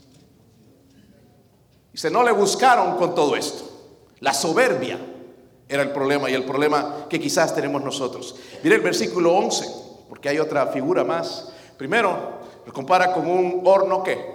[1.92, 3.64] Dice, no le buscaron con todo esto.
[4.20, 4.98] La soberbia
[5.68, 8.36] era el problema y el problema que quizás tenemos nosotros.
[8.62, 9.66] Mire el versículo 11,
[10.08, 11.50] porque hay otra figura más.
[11.76, 14.33] Primero, lo compara con un horno que.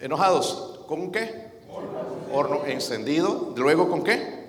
[0.00, 1.46] Enojados, ¿con qué?
[2.32, 3.54] Horno encendido.
[3.56, 4.46] Luego, ¿con qué?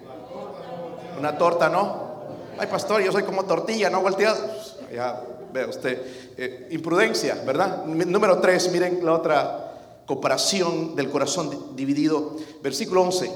[1.17, 2.07] Una torta, ¿no?
[2.57, 4.37] Ay, pastor, yo soy como tortilla, no volteado.
[4.93, 5.21] Ya
[5.53, 6.33] ve usted.
[6.37, 7.85] Eh, imprudencia, ¿verdad?
[7.85, 12.35] Número 3, miren la otra comparación del corazón dividido.
[12.61, 13.31] Versículo 11.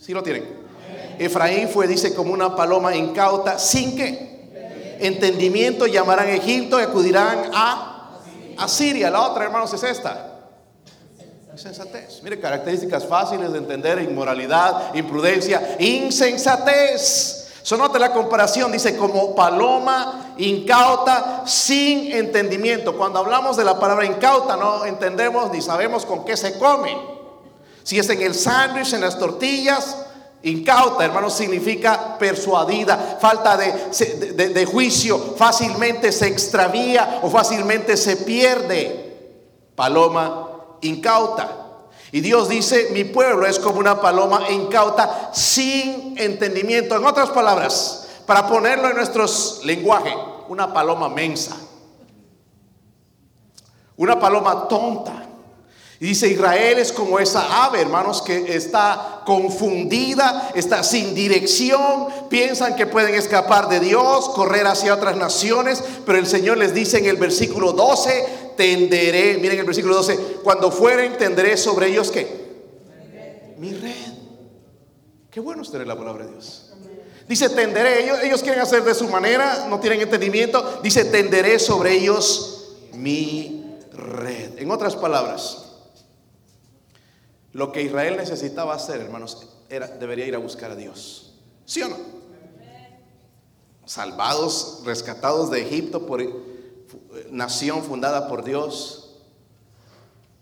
[0.00, 0.66] ¿Sí lo tienen?
[1.18, 7.50] Efraín fue, dice, como una paloma incauta, sin que entendimiento llamarán a Egipto y acudirán
[7.52, 8.20] a
[8.58, 9.10] Asiria.
[9.10, 10.35] La otra, hermanos, es esta.
[11.56, 12.22] Insensatez.
[12.22, 17.48] Mire, características fáciles de entender, inmoralidad, imprudencia, insensatez.
[17.62, 22.94] Sonote la comparación, dice como paloma incauta sin entendimiento.
[22.98, 26.94] Cuando hablamos de la palabra incauta no entendemos ni sabemos con qué se come.
[27.82, 29.96] Si es en el sándwich, en las tortillas,
[30.42, 33.72] incauta, hermano, significa persuadida, falta de,
[34.50, 39.04] de juicio, fácilmente se extravía o fácilmente se pierde.
[39.74, 40.45] Paloma
[40.86, 41.66] incauta.
[42.12, 46.96] Y Dios dice, mi pueblo es como una paloma incauta sin entendimiento.
[46.96, 50.14] En otras palabras, para ponerlo en nuestros lenguaje,
[50.48, 51.56] una paloma mensa.
[53.96, 55.26] Una paloma tonta.
[55.98, 62.76] Y dice, Israel es como esa ave, hermanos, que está confundida, está sin dirección, piensan
[62.76, 67.06] que pueden escapar de Dios, correr hacia otras naciones, pero el Señor les dice en
[67.06, 72.46] el versículo 12, tenderé, miren el versículo 12, cuando fueren tenderé sobre ellos qué?
[73.58, 74.14] Mi red.
[75.30, 76.72] Qué bueno es tener la palabra de Dios.
[77.28, 81.92] Dice, tenderé, ellos, ellos quieren hacer de su manera, no tienen entendimiento, dice, tenderé sobre
[81.92, 84.58] ellos mi red.
[84.58, 85.66] En otras palabras,
[87.52, 91.32] lo que Israel necesitaba hacer, hermanos, era, debería ir a buscar a Dios.
[91.64, 91.96] ¿Sí o no?
[93.84, 96.20] Salvados, rescatados de Egipto por
[97.30, 99.16] nación fundada por Dios,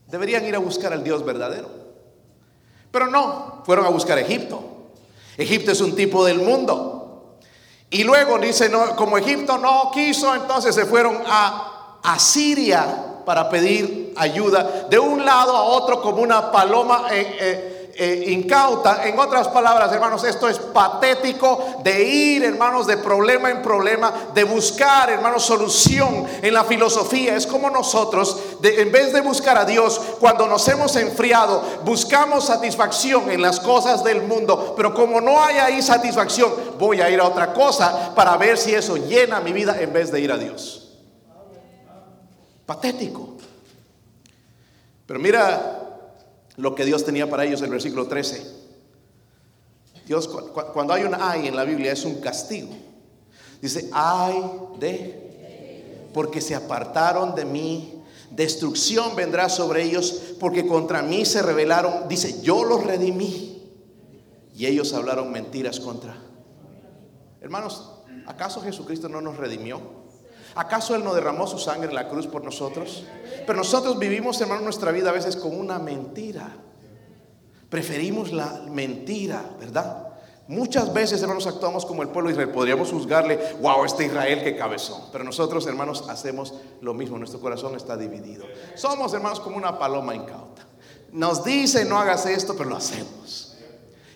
[0.08, 1.68] deberían ir a buscar al Dios verdadero.
[2.90, 4.62] Pero no, fueron a buscar a Egipto.
[5.36, 7.38] Egipto es un tipo del mundo.
[7.90, 14.12] Y luego dice, no, como Egipto no quiso, entonces se fueron a Asiria para pedir
[14.16, 19.06] ayuda de un lado a otro como una paloma eh, eh, incauta.
[19.06, 24.44] En otras palabras, hermanos, esto es patético de ir, hermanos, de problema en problema, de
[24.44, 27.36] buscar, hermanos, solución en la filosofía.
[27.36, 33.30] Es como nosotros, en vez de buscar a Dios, cuando nos hemos enfriado, buscamos satisfacción
[33.30, 34.74] en las cosas del mundo.
[34.76, 38.74] Pero como no hay ahí satisfacción, voy a ir a otra cosa para ver si
[38.74, 40.80] eso llena mi vida en vez de ir a Dios.
[42.66, 43.34] Patético.
[45.06, 45.83] Pero mira
[46.56, 48.64] lo que Dios tenía para ellos el versículo 13.
[50.06, 50.28] Dios,
[50.72, 52.70] cuando hay un ay en la Biblia, es un castigo.
[53.60, 54.34] Dice, ay
[54.78, 62.08] de, porque se apartaron de mí, destrucción vendrá sobre ellos, porque contra mí se rebelaron.
[62.08, 63.62] Dice, yo los redimí.
[64.54, 66.16] Y ellos hablaron mentiras contra.
[67.40, 67.90] Hermanos,
[68.26, 70.03] ¿acaso Jesucristo no nos redimió?
[70.54, 73.04] ¿Acaso Él no derramó su sangre en la cruz por nosotros?
[73.46, 76.48] Pero nosotros vivimos, hermano, nuestra vida a veces con una mentira.
[77.68, 80.08] Preferimos la mentira, ¿verdad?
[80.46, 82.50] Muchas veces, hermanos, actuamos como el pueblo de Israel.
[82.50, 85.00] Podríamos juzgarle, wow, este Israel que cabezón.
[85.10, 87.18] Pero nosotros, hermanos, hacemos lo mismo.
[87.18, 88.44] Nuestro corazón está dividido.
[88.74, 90.66] Somos, hermanos, como una paloma incauta.
[91.12, 93.56] Nos dice, no hagas esto, pero lo hacemos.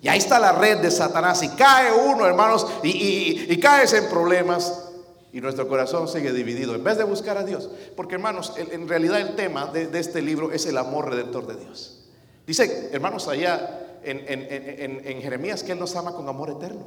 [0.02, 1.42] Y ahí está la red de Satanás.
[1.42, 4.87] Y cae uno, hermanos, y, caes en problemas.
[5.32, 7.68] Y nuestro corazón sigue dividido en vez de buscar a Dios.
[7.96, 11.98] Porque hermanos, en realidad el tema de, este libro es el amor redentor de Dios.
[12.46, 16.86] Dice, hermanos, allá en, en, Jeremías que Él nos ama con amor eterno.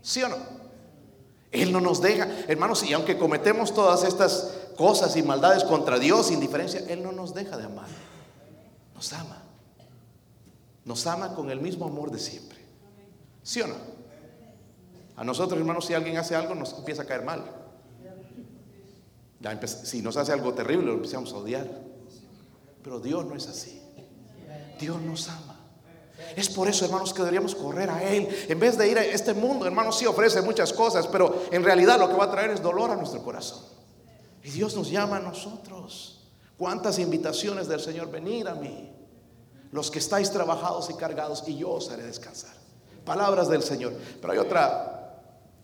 [0.00, 0.36] ¿Sí o no?
[1.50, 2.28] Él no nos deja.
[2.46, 7.34] Hermanos, y aunque cometemos todas estas cosas y maldades contra Dios, indiferencia, Él no nos
[7.34, 7.88] deja de amar.
[8.94, 9.42] Nos ama.
[10.84, 12.58] Nos ama con el mismo amor de siempre.
[13.42, 13.74] ¿Sí o no?
[15.16, 17.44] A nosotros, hermanos, si alguien hace algo, nos empieza a caer mal.
[19.66, 21.66] si nos hace algo terrible, lo empezamos a odiar.
[22.82, 23.82] Pero Dios no es así.
[24.78, 25.60] Dios nos ama.
[26.36, 28.28] Es por eso, hermanos, que deberíamos correr a Él.
[28.48, 31.98] En vez de ir a este mundo, hermanos, sí ofrece muchas cosas, pero en realidad
[31.98, 33.64] lo que va a traer es dolor a nuestro corazón.
[34.42, 36.28] Y Dios nos llama a nosotros.
[36.56, 38.10] ¿Cuántas invitaciones del Señor?
[38.10, 38.94] Venir a mí.
[39.72, 42.54] Los que estáis trabajados y cargados, y yo os haré descansar.
[43.04, 43.94] Palabras del Señor.
[44.20, 44.99] Pero hay otra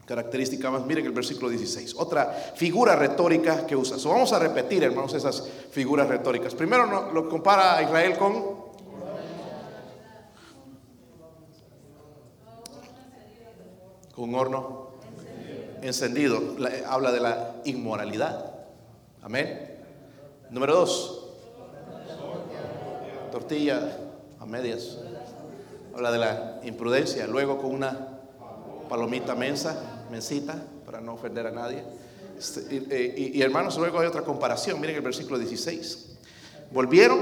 [0.07, 0.87] característica más.
[0.87, 1.97] Miren el versículo 16.
[1.99, 3.97] Otra figura retórica que usa.
[4.09, 6.55] vamos a repetir, hermanos, esas figuras retóricas.
[6.55, 8.66] Primero lo compara a Israel con
[14.14, 14.92] con horno
[15.83, 16.40] encendido.
[16.87, 18.55] habla de la inmoralidad.
[19.23, 19.77] Amén.
[20.51, 21.23] Número dos.
[23.31, 23.99] Tortilla
[24.38, 24.99] a medias.
[25.95, 27.27] Habla de la imprudencia.
[27.27, 28.21] Luego con una
[28.88, 31.85] palomita mensa, mensita, para no ofender a nadie.
[32.38, 34.81] Este, y, y, hermanos, luego hay otra comparación.
[34.81, 36.16] Miren el versículo 16.
[36.71, 37.19] Volvieron,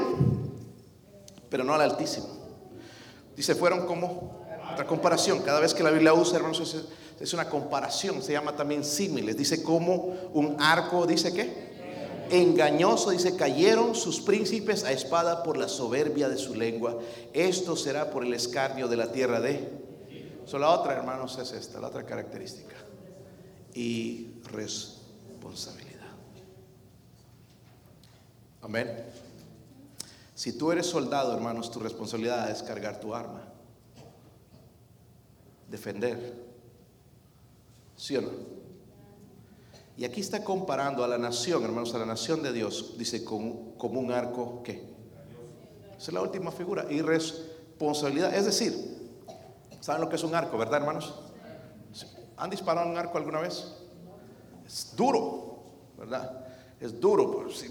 [1.49, 2.27] pero no al Altísimo.
[3.37, 6.87] Dice, fueron como otra comparación, cada vez que la Biblia usa, hermanos,
[7.21, 9.37] es, una comparación, se llama también símiles.
[9.37, 11.75] Dice como un arco, dice qué?
[12.31, 16.99] Engañoso, dice, cayeron sus príncipes a espada por la soberbia de su lengua.
[17.33, 19.84] Esto será por el escarnio de la tierra de.
[20.47, 22.77] So, la otra, hermanos, es esta, la otra característica.
[23.75, 25.95] Y responsabilidad.
[28.63, 29.05] Amén.
[30.35, 33.55] Si tú eres soldado, hermanos, tu responsabilidad es cargar tu arma
[35.75, 36.35] defender.
[37.97, 38.31] ¿Sí o no?
[39.97, 43.75] Y aquí está comparando a la nación, hermanos, a la nación de Dios, dice, como,
[43.79, 44.83] un arco, ¿qué?
[45.97, 48.35] Esa es la última figura, irresponsabilidad.
[48.35, 48.75] Es decir,
[49.85, 51.15] ¿saben lo que es un arco, verdad, hermanos?
[52.39, 53.67] ¿Han disparado un arco alguna vez?
[54.67, 55.63] Es duro,
[55.99, 56.47] ¿verdad?
[56.81, 57.43] Es duro.
[57.43, 57.71] Pues,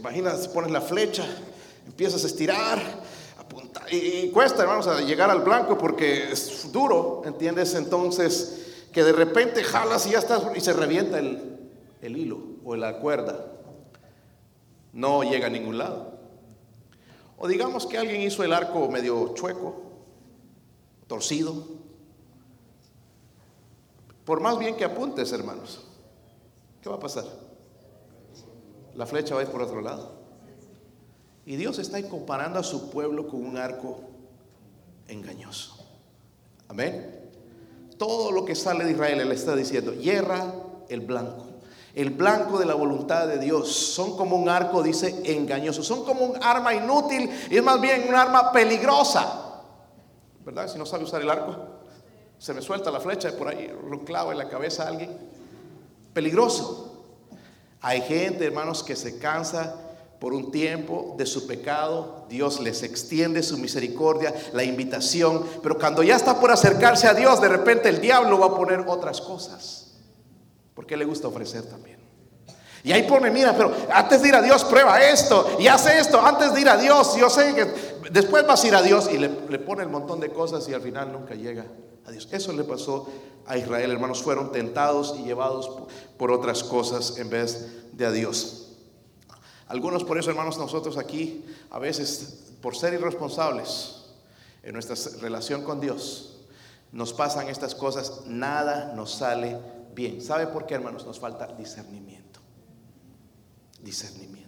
[0.54, 1.26] pones la flecha,
[1.88, 2.80] empiezas a estirar,
[3.90, 7.74] y, cuesta, hermanos, llegar al blanco porque es duro, ¿entiendes?
[7.74, 12.76] Entonces, que de repente jalas y ya estás y se revienta el, el hilo o
[12.76, 13.48] la cuerda.
[14.92, 16.14] No llega a ningún lado.
[17.38, 19.82] O digamos que alguien hizo el arco medio chueco,
[21.08, 21.73] torcido.
[24.26, 25.82] Por más bien que apuntes, hermanos,
[26.82, 27.26] ¿qué va a pasar?
[28.96, 30.24] La flecha va a ir por otro lado.
[31.46, 34.00] Y Dios está comparando a su pueblo con un arco
[35.08, 35.76] engañoso.
[36.70, 37.20] Amén.
[37.98, 40.54] Todo lo que sale de Israel, Él está diciendo, hierra
[40.90, 41.48] el blanco.
[41.94, 43.72] El blanco de la voluntad de Dios.
[43.72, 45.84] Son como un arco, dice, engañoso.
[45.84, 49.62] Son como un arma inútil y es más bien un arma peligrosa.
[50.46, 50.68] ¿Verdad?
[50.68, 51.56] Si no sabe usar el arco,
[52.44, 55.18] se me suelta la flecha y por ahí lo clavo en la cabeza a alguien.
[56.14, 57.06] Peligroso.
[57.80, 59.78] Hay gente, hermanos, que se cansa
[60.20, 66.04] por un tiempo de su pecado, Dios les extiende su misericordia, la invitación, pero cuando
[66.04, 69.94] ya está por acercarse a Dios, de repente el diablo va a poner otras cosas,
[70.74, 72.04] porque le gusta ofrecer también.
[72.84, 76.20] Y ahí pone, mira, pero antes de ir a Dios, prueba esto y hace esto,
[76.20, 77.64] antes de ir a Dios, yo sé que
[78.12, 80.74] después vas a ir a Dios y le, le pone el montón de cosas y
[80.74, 81.66] al final nunca llega
[82.06, 82.28] a Dios.
[82.32, 83.08] Eso le pasó
[83.46, 85.70] a Israel, hermanos, fueron tentados y llevados
[86.18, 88.64] por otras cosas en vez de a Dios.
[89.68, 94.04] Algunos por eso, hermanos, nosotros aquí, a veces, por ser irresponsables
[94.62, 96.42] en nuestra relación con Dios,
[96.92, 99.58] nos pasan estas cosas, nada nos sale
[99.96, 100.22] bien.
[100.22, 101.06] ¿Sabe por qué, hermanos?
[101.06, 102.40] Nos falta discernimiento.
[103.82, 104.43] Discernimiento.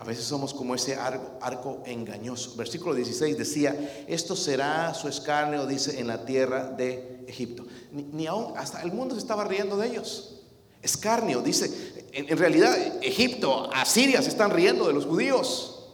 [0.00, 2.56] A veces somos como ese arco, engañoso.
[2.56, 7.66] Versículo 16 decía, esto será su escarnio, dice, en la tierra de Egipto.
[7.92, 10.40] Ni, aún, hasta el mundo se estaba riendo de ellos.
[10.80, 15.90] Escarnio, dice, en, realidad Egipto, Asiria se están riendo de los judíos.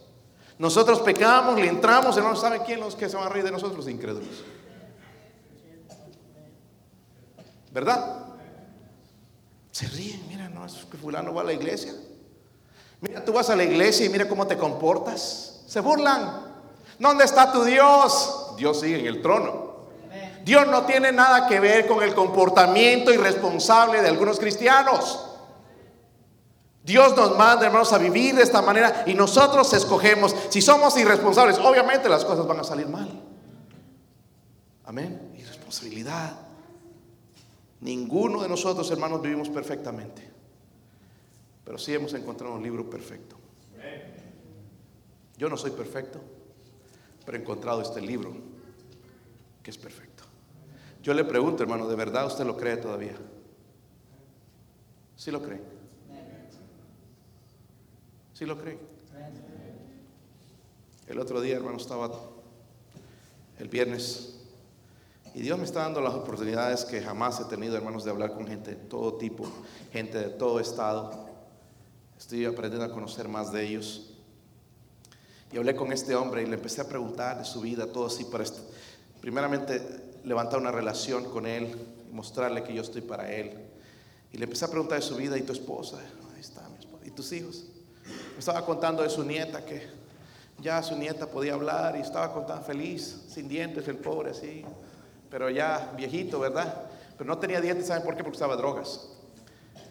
[0.57, 3.75] Nosotros pecamos, le entramos, hermanos, ¿saben quién los que se van a reír de nosotros?
[3.75, 4.45] Los incrédulos.
[7.73, 8.25] ¿Verdad?
[9.71, 11.93] Se ríen, mira, no, es que fulano va a la iglesia.
[13.01, 15.61] Mira, tú vas a la iglesia y mira cómo te comportas.
[15.67, 16.47] Se burlan.
[16.97, 18.53] ¿Dónde está tu Dios?
[18.57, 19.67] Dios sigue en el trono.
[20.43, 25.25] Dios no tiene nada que ver con el comportamiento irresponsable de algunos cristianos.
[26.83, 30.33] Dios nos manda, hermanos, a vivir de esta manera y nosotros escogemos.
[30.47, 33.09] Si somos irresponsables, obviamente las cosas van a salir mal.
[34.85, 35.33] Amén.
[35.37, 36.31] Irresponsabilidad.
[37.81, 40.36] Ninguno de nosotros, hermanos, vivimos perfectamente.
[41.67, 43.35] Pero sí hemos encontrado un libro perfecto.
[45.37, 46.21] Yo no soy perfecto,
[47.25, 48.33] pero he encontrado este libro
[49.61, 50.23] que es perfecto.
[51.03, 53.17] Yo le pregunto, hermano, ¿de verdad usted lo cree todavía?
[55.17, 55.59] ¿Sí lo cree?
[58.33, 58.79] ¿Sí lo cree?
[61.05, 62.09] El otro día, hermano, estaba
[63.59, 64.39] el viernes
[65.35, 68.47] y Dios me está dando las oportunidades que jamás he tenido, hermanos, de hablar con
[68.47, 69.45] gente de todo tipo,
[69.91, 71.26] gente de todo estado.
[72.17, 74.09] Estoy aprendiendo a conocer más de ellos.
[75.51, 78.25] Y hablé con este hombre y le empecé a preguntar de su vida, todo así,
[78.25, 78.43] para
[79.21, 79.81] primeramente
[80.23, 81.77] levantar una relación con él
[82.09, 83.53] y mostrarle que yo estoy para él.
[84.33, 85.97] Y le empecé a preguntar de su vida y tu esposa,
[86.33, 87.65] ahí está mi esposa, y tus hijos.
[88.33, 89.87] Me estaba contando de su nieta que
[90.59, 94.65] ya su nieta podía hablar y estaba contando feliz, sin dientes, el pobre así,
[95.29, 96.89] pero ya viejito, ¿verdad?
[97.17, 98.23] Pero no tenía dientes, ¿saben por qué?
[98.23, 99.16] Porque usaba drogas.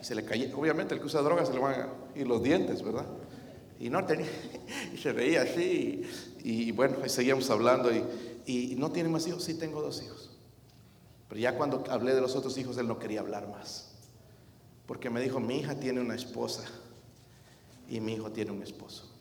[0.07, 2.41] Y se le caía, obviamente el que usa drogas se le van a ir los
[2.41, 3.07] dientes, ¿verdad?
[3.81, 4.29] Y no tenía,
[4.95, 6.03] y se reía así.
[6.45, 7.91] Y, bueno, seguíamos hablando.
[7.93, 8.05] Y,
[8.47, 10.31] y, no tiene más hijos, sí tengo dos hijos.
[11.29, 13.97] Pero ya cuando hablé de los otros hijos, él no quería hablar más.
[14.87, 16.63] Porque me dijo, mi hija tiene una esposa
[17.89, 19.13] y mi hijo tiene un esposo.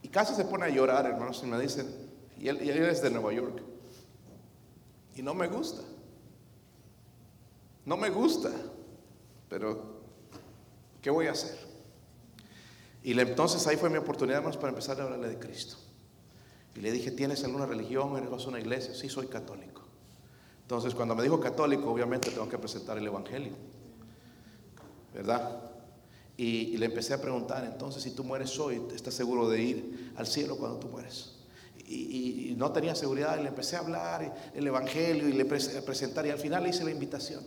[0.00, 1.88] Y casi se pone a llorar, hermanos, y me dicen,
[2.38, 3.60] y y él es de Nueva York.
[5.16, 5.82] Y no me gusta.
[7.86, 8.50] No me gusta.
[9.48, 9.96] Pero
[11.06, 11.56] ¿Qué voy a hacer?
[13.04, 15.76] Y entonces ahí fue mi oportunidad, más para empezar a hablarle de Cristo.
[16.74, 18.16] Y le dije, ¿tienes alguna religión?
[18.16, 18.92] ¿Eres una iglesia?
[18.92, 19.82] Sí, soy católico.
[20.62, 23.52] Entonces, cuando me dijo católico, obviamente tengo que presentar el Evangelio.
[25.14, 25.60] ¿Verdad?
[26.36, 30.26] Y, le empecé a preguntar, entonces, si tú mueres hoy, ¿estás seguro de ir al
[30.26, 31.36] cielo cuando tú mueres?
[31.86, 36.30] Y, no tenía seguridad, y le empecé a hablar el Evangelio y le presentar, y
[36.30, 37.44] al final le hice la invitación.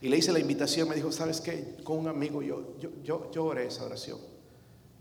[0.00, 1.76] Y le hice la invitación, me dijo, ¿sabes qué?
[1.82, 4.18] Con un amigo yo, yo, yo, oré esa oración.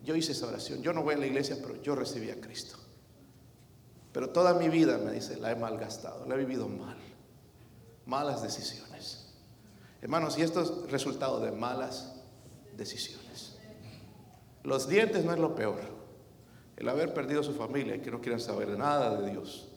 [0.04, 0.82] Yo hice esa oración.
[0.82, 2.78] Yo no voy a la iglesia, pero yo recibí a Cristo.
[4.14, 6.98] Pero toda mi vida, me dice, la he malgastado, la he vivido mal.
[8.06, 9.34] Malas decisiones.
[10.02, 12.14] Hermanos, y esto es resultado de malas
[12.78, 13.58] decisiones.
[14.64, 15.82] Los dientes no es lo peor.
[16.78, 19.70] El haber perdido su familia y que no quieran saber nada de Dios,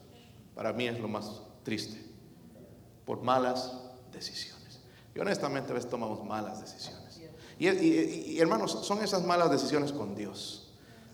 [0.55, 2.05] para mí es lo más triste.
[3.05, 3.73] Por malas
[4.13, 4.58] decisiones.
[5.19, 7.21] Y honestamente a veces tomamos malas decisiones.
[7.59, 10.73] Y, hermanos, son esas malas decisiones con Dios.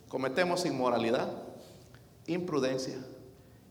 [0.08, 1.32] Cometemos inmoralidad,
[2.26, 2.98] imprudencia,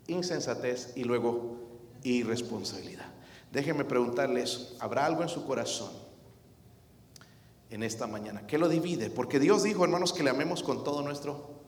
[0.07, 1.59] insensatez y luego
[2.01, 3.05] irresponsabilidad.
[3.51, 5.91] Déjenme preguntarles, ¿habrá algo en su corazón
[7.69, 9.11] en esta mañana que lo divide?
[9.11, 11.62] Porque Dios dijo, hermanos, que le amemos con todo nuestro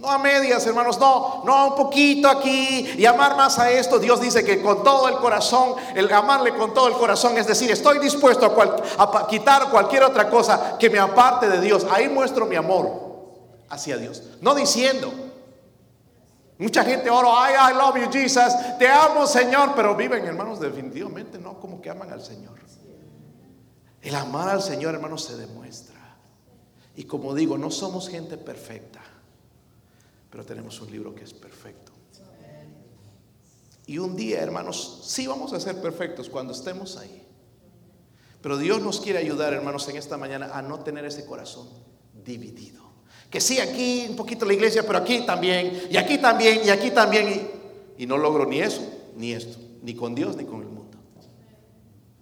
[0.00, 3.98] no a medias, hermanos, no, no un poquito aquí y amar más a esto.
[3.98, 7.70] Dios dice que con todo el corazón, el amarle con todo el corazón, es decir,
[7.70, 8.46] estoy dispuesto
[8.98, 11.86] a, quitar cualquier otra cosa que me aparte de Dios.
[11.90, 12.90] Ahí muestro mi amor
[13.68, 14.22] hacia Dios.
[14.40, 15.12] No diciendo,
[16.56, 21.58] Mucha gente ora, I love you, Jesus, te amo, Señor, pero viven, hermanos, definitivamente no
[21.58, 22.58] como que aman al Señor.
[24.02, 25.96] El amar al Señor, hermanos, se demuestra.
[26.96, 29.00] Y como digo, no somos gente perfecta
[30.30, 31.92] pero tenemos un libro que es perfecto.
[33.86, 37.26] Y un día, hermanos, sí vamos a ser perfectos cuando estemos ahí.
[38.40, 41.68] Pero Dios nos quiere ayudar, hermanos, en esta mañana a no tener ese corazón
[42.24, 42.80] dividido.
[43.28, 46.90] Que sí, aquí un poquito la iglesia, pero aquí también, y aquí también, y aquí
[46.92, 47.50] también.
[47.98, 48.82] Y, y no logro ni eso,
[49.16, 50.98] ni esto, ni con Dios, ni con el mundo.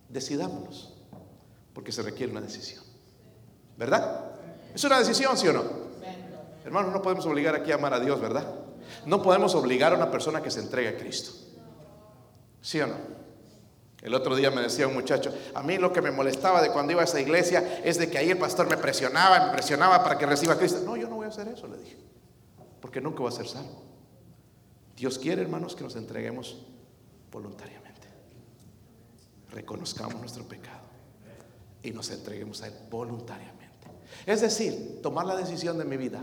[0.08, 0.94] Decidámonos,
[1.74, 2.82] porque se requiere una decisión.
[3.76, 4.32] ¿Verdad?
[4.74, 5.87] ¿Es una decisión, sí o no?
[6.68, 8.46] Hermanos, no podemos obligar aquí a amar a Dios, ¿verdad?
[9.06, 11.30] No podemos obligar a una persona que se entregue a Cristo.
[12.60, 12.94] ¿Sí o no?
[14.02, 16.92] El otro día me decía un muchacho, a mí lo que me molestaba de cuando
[16.92, 20.18] iba a esa iglesia es de que ahí el pastor me presionaba, me presionaba para
[20.18, 20.82] que reciba a Cristo.
[20.84, 21.96] No, yo no voy a hacer eso, le dije,
[22.82, 23.84] porque nunca voy a ser salvo.
[24.94, 26.66] Dios quiere, hermanos, que nos entreguemos
[27.32, 28.08] voluntariamente.
[29.52, 30.82] Reconozcamos nuestro pecado
[31.82, 33.58] y nos entreguemos a Él voluntariamente.
[34.26, 36.20] Es decir, tomar la decisión de mi vida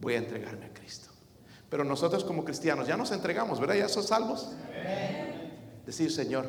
[0.00, 1.08] voy a entregarme a Cristo.
[1.70, 3.74] Pero nosotros como cristianos ya nos entregamos, ¿verdad?
[3.74, 4.50] Ya son salvos.
[5.84, 6.46] Decir, Señor,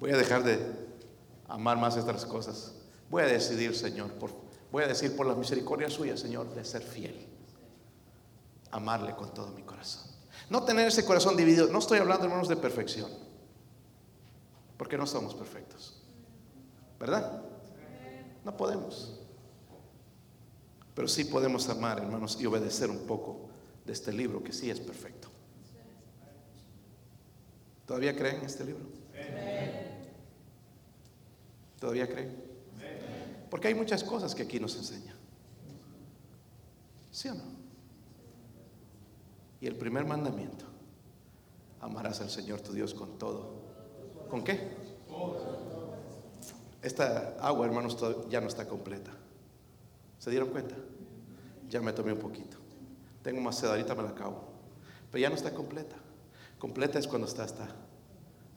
[0.00, 0.58] voy a dejar de
[1.48, 2.74] amar más estas cosas.
[3.10, 4.10] Voy a decidir, Señor,
[4.70, 7.26] voy a decir por la misericordia suya, Señor, de ser fiel.
[8.70, 10.10] Amarle con todo mi corazón.
[10.50, 11.68] No tener ese corazón dividido.
[11.68, 13.10] No estoy hablando, hermanos, de perfección.
[14.76, 16.02] Porque no somos perfectos.
[16.98, 17.42] ¿Verdad?
[18.44, 19.20] No podemos.
[20.98, 23.48] Pero sí podemos amar, hermanos, y obedecer un poco
[23.86, 25.28] de este libro que sí es perfecto.
[27.86, 28.84] ¿Todavía creen en este libro?
[31.78, 32.42] ¿Todavía creen?
[33.48, 35.14] Porque hay muchas cosas que aquí nos enseña.
[37.12, 37.44] ¿Sí o no?
[39.60, 40.64] Y el primer mandamiento,
[41.80, 43.52] amarás al Señor tu Dios con todo.
[44.28, 44.68] ¿Con qué?
[46.82, 47.96] Esta agua, hermanos,
[48.28, 49.12] ya no está completa.
[50.18, 50.74] ¿Se dieron cuenta?
[51.68, 52.56] Ya me tomé un poquito.
[53.22, 54.42] Tengo más sed, me la acabo.
[55.10, 55.96] Pero ya no está completa.
[56.58, 57.68] Completa es cuando está hasta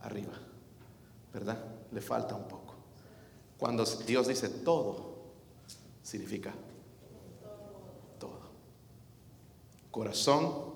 [0.01, 0.33] arriba.
[1.33, 1.63] ¿Verdad?
[1.91, 2.75] Le falta un poco.
[3.57, 5.17] Cuando Dios dice todo,
[6.01, 6.51] significa
[8.19, 8.39] todo.
[9.91, 10.73] Corazón,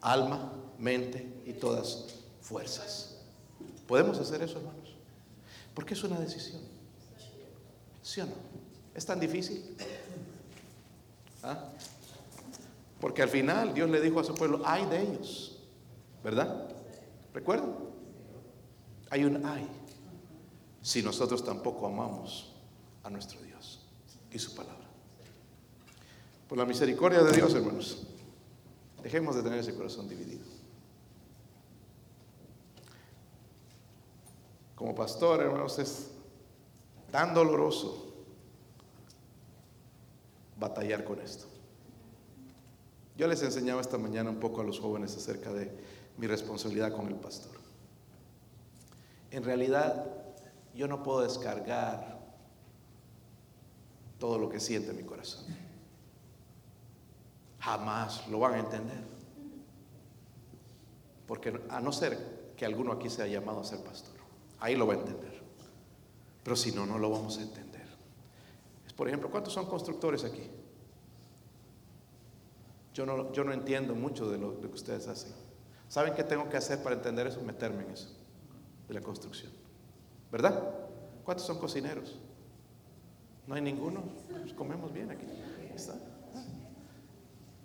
[0.00, 2.06] alma, mente y todas
[2.40, 3.18] fuerzas.
[3.86, 4.96] ¿Podemos hacer eso, hermanos?
[5.74, 6.60] Porque es una decisión.
[8.02, 8.59] ¿Sí o no?
[8.94, 9.76] ¿Es tan difícil?
[11.42, 11.68] ¿Ah?
[13.00, 15.58] Porque al final Dios le dijo a su pueblo, hay de ellos,
[16.22, 16.68] ¿verdad?
[17.32, 17.74] ¿Recuerdan?
[19.10, 19.66] Hay un hay.
[20.82, 22.54] Si nosotros tampoco amamos
[23.02, 23.86] a nuestro Dios
[24.30, 24.86] y su palabra.
[26.48, 28.06] Por la misericordia de Dios, hermanos,
[29.02, 30.44] dejemos de tener ese corazón dividido.
[34.74, 36.10] Como pastor, hermanos, es
[37.10, 38.09] tan doloroso
[40.60, 41.46] batallar con esto.
[43.16, 45.72] Yo les enseñaba esta mañana un poco a los jóvenes acerca de
[46.16, 47.52] mi responsabilidad con el pastor.
[49.30, 50.06] En realidad,
[50.74, 52.20] yo no puedo descargar
[54.18, 55.44] todo lo que siente mi corazón.
[57.60, 59.02] Jamás lo van a entender.
[61.26, 64.16] Porque a no ser que alguno aquí sea llamado a ser pastor,
[64.58, 65.40] ahí lo va a entender.
[66.42, 67.69] Pero si no, no lo vamos a entender.
[69.00, 70.42] Por ejemplo, ¿cuántos son constructores aquí?
[72.92, 75.32] Yo no, yo no entiendo mucho de lo, que ustedes hacen.
[75.88, 77.40] ¿Saben qué tengo que hacer para entender eso?
[77.40, 78.10] Meterme en eso,
[78.86, 79.52] de la construcción.
[80.30, 80.74] ¿Verdad?
[81.24, 82.18] ¿Cuántos son cocineros?
[83.46, 84.02] ¿No hay ninguno?
[84.28, 85.24] Pues comemos bien aquí.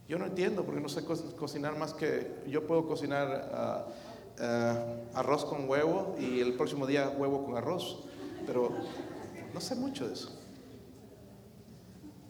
[0.07, 3.87] Yo no entiendo porque no sé cocinar más que yo puedo cocinar ah,
[4.39, 8.05] ah, arroz con huevo y el próximo día huevo con arroz,
[8.47, 8.69] pero
[9.53, 10.44] no sé mucho de eso.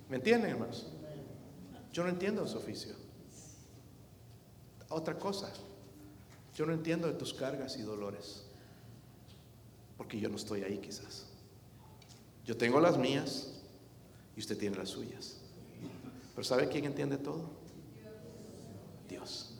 [0.09, 0.87] ¿Me entienden, hermanos?
[1.91, 2.93] Yo no entiendo su oficio.
[4.89, 5.51] Otra cosa,
[6.53, 8.43] yo no entiendo de tus cargas y dolores,
[9.97, 11.25] porque yo no estoy ahí quizás.
[12.45, 13.53] Yo tengo las mías
[14.35, 15.37] y usted tiene las suyas.
[16.35, 17.49] Pero ¿sabe quién entiende todo?
[19.09, 19.55] Dios.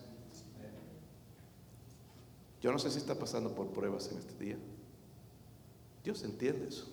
[2.61, 4.57] Yo no sé si está pasando por pruebas en este día.
[6.03, 6.87] Dios entiende eso.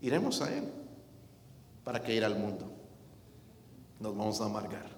[0.00, 0.64] Iremos a Él
[1.86, 2.68] para que ir al mundo
[4.00, 4.90] nos vamos a amargar.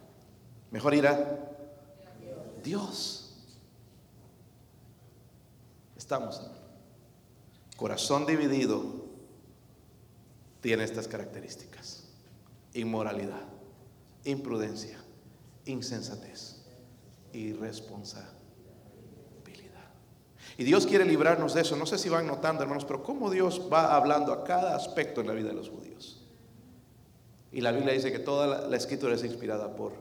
[0.71, 1.39] Mejor irá
[2.65, 3.35] Dios.
[5.99, 6.51] Estamos.
[7.77, 9.05] Corazón dividido
[10.63, 12.05] tiene estas características.
[12.73, 13.45] Inmoralidad,
[14.25, 14.99] imprudencia,
[15.67, 16.63] insensatez,
[17.35, 18.39] irresponsabilidad.
[20.57, 21.77] Y Dios quiere librarnos de eso.
[21.77, 25.27] No sé si van notando, hermanos, pero cómo Dios va hablando a cada aspecto en
[25.27, 25.88] la vida de los judíos.
[27.53, 29.93] Y la Biblia dice que toda la, escritura es inspirada por.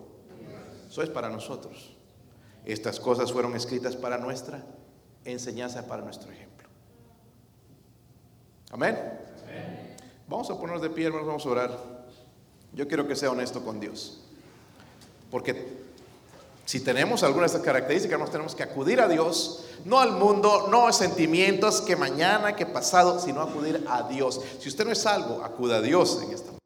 [0.89, 1.95] Eso es para nosotros.
[2.65, 4.63] Estas cosas fueron escritas para nuestra
[5.23, 6.67] enseñanza, para nuestro ejemplo.
[8.71, 8.97] Amén.
[10.27, 11.79] Vamos a ponernos de pie, hermanos, vamos a orar.
[12.73, 14.21] Yo quiero que sea honesto con Dios.
[15.31, 15.77] Porque
[16.65, 20.67] si tenemos alguna de estas características, nos tenemos que acudir a Dios, no al mundo,
[20.69, 24.41] no a sentimientos que mañana, que pasado, sino acudir a Dios.
[24.59, 26.56] Si usted no es salvo, acuda a Dios en esta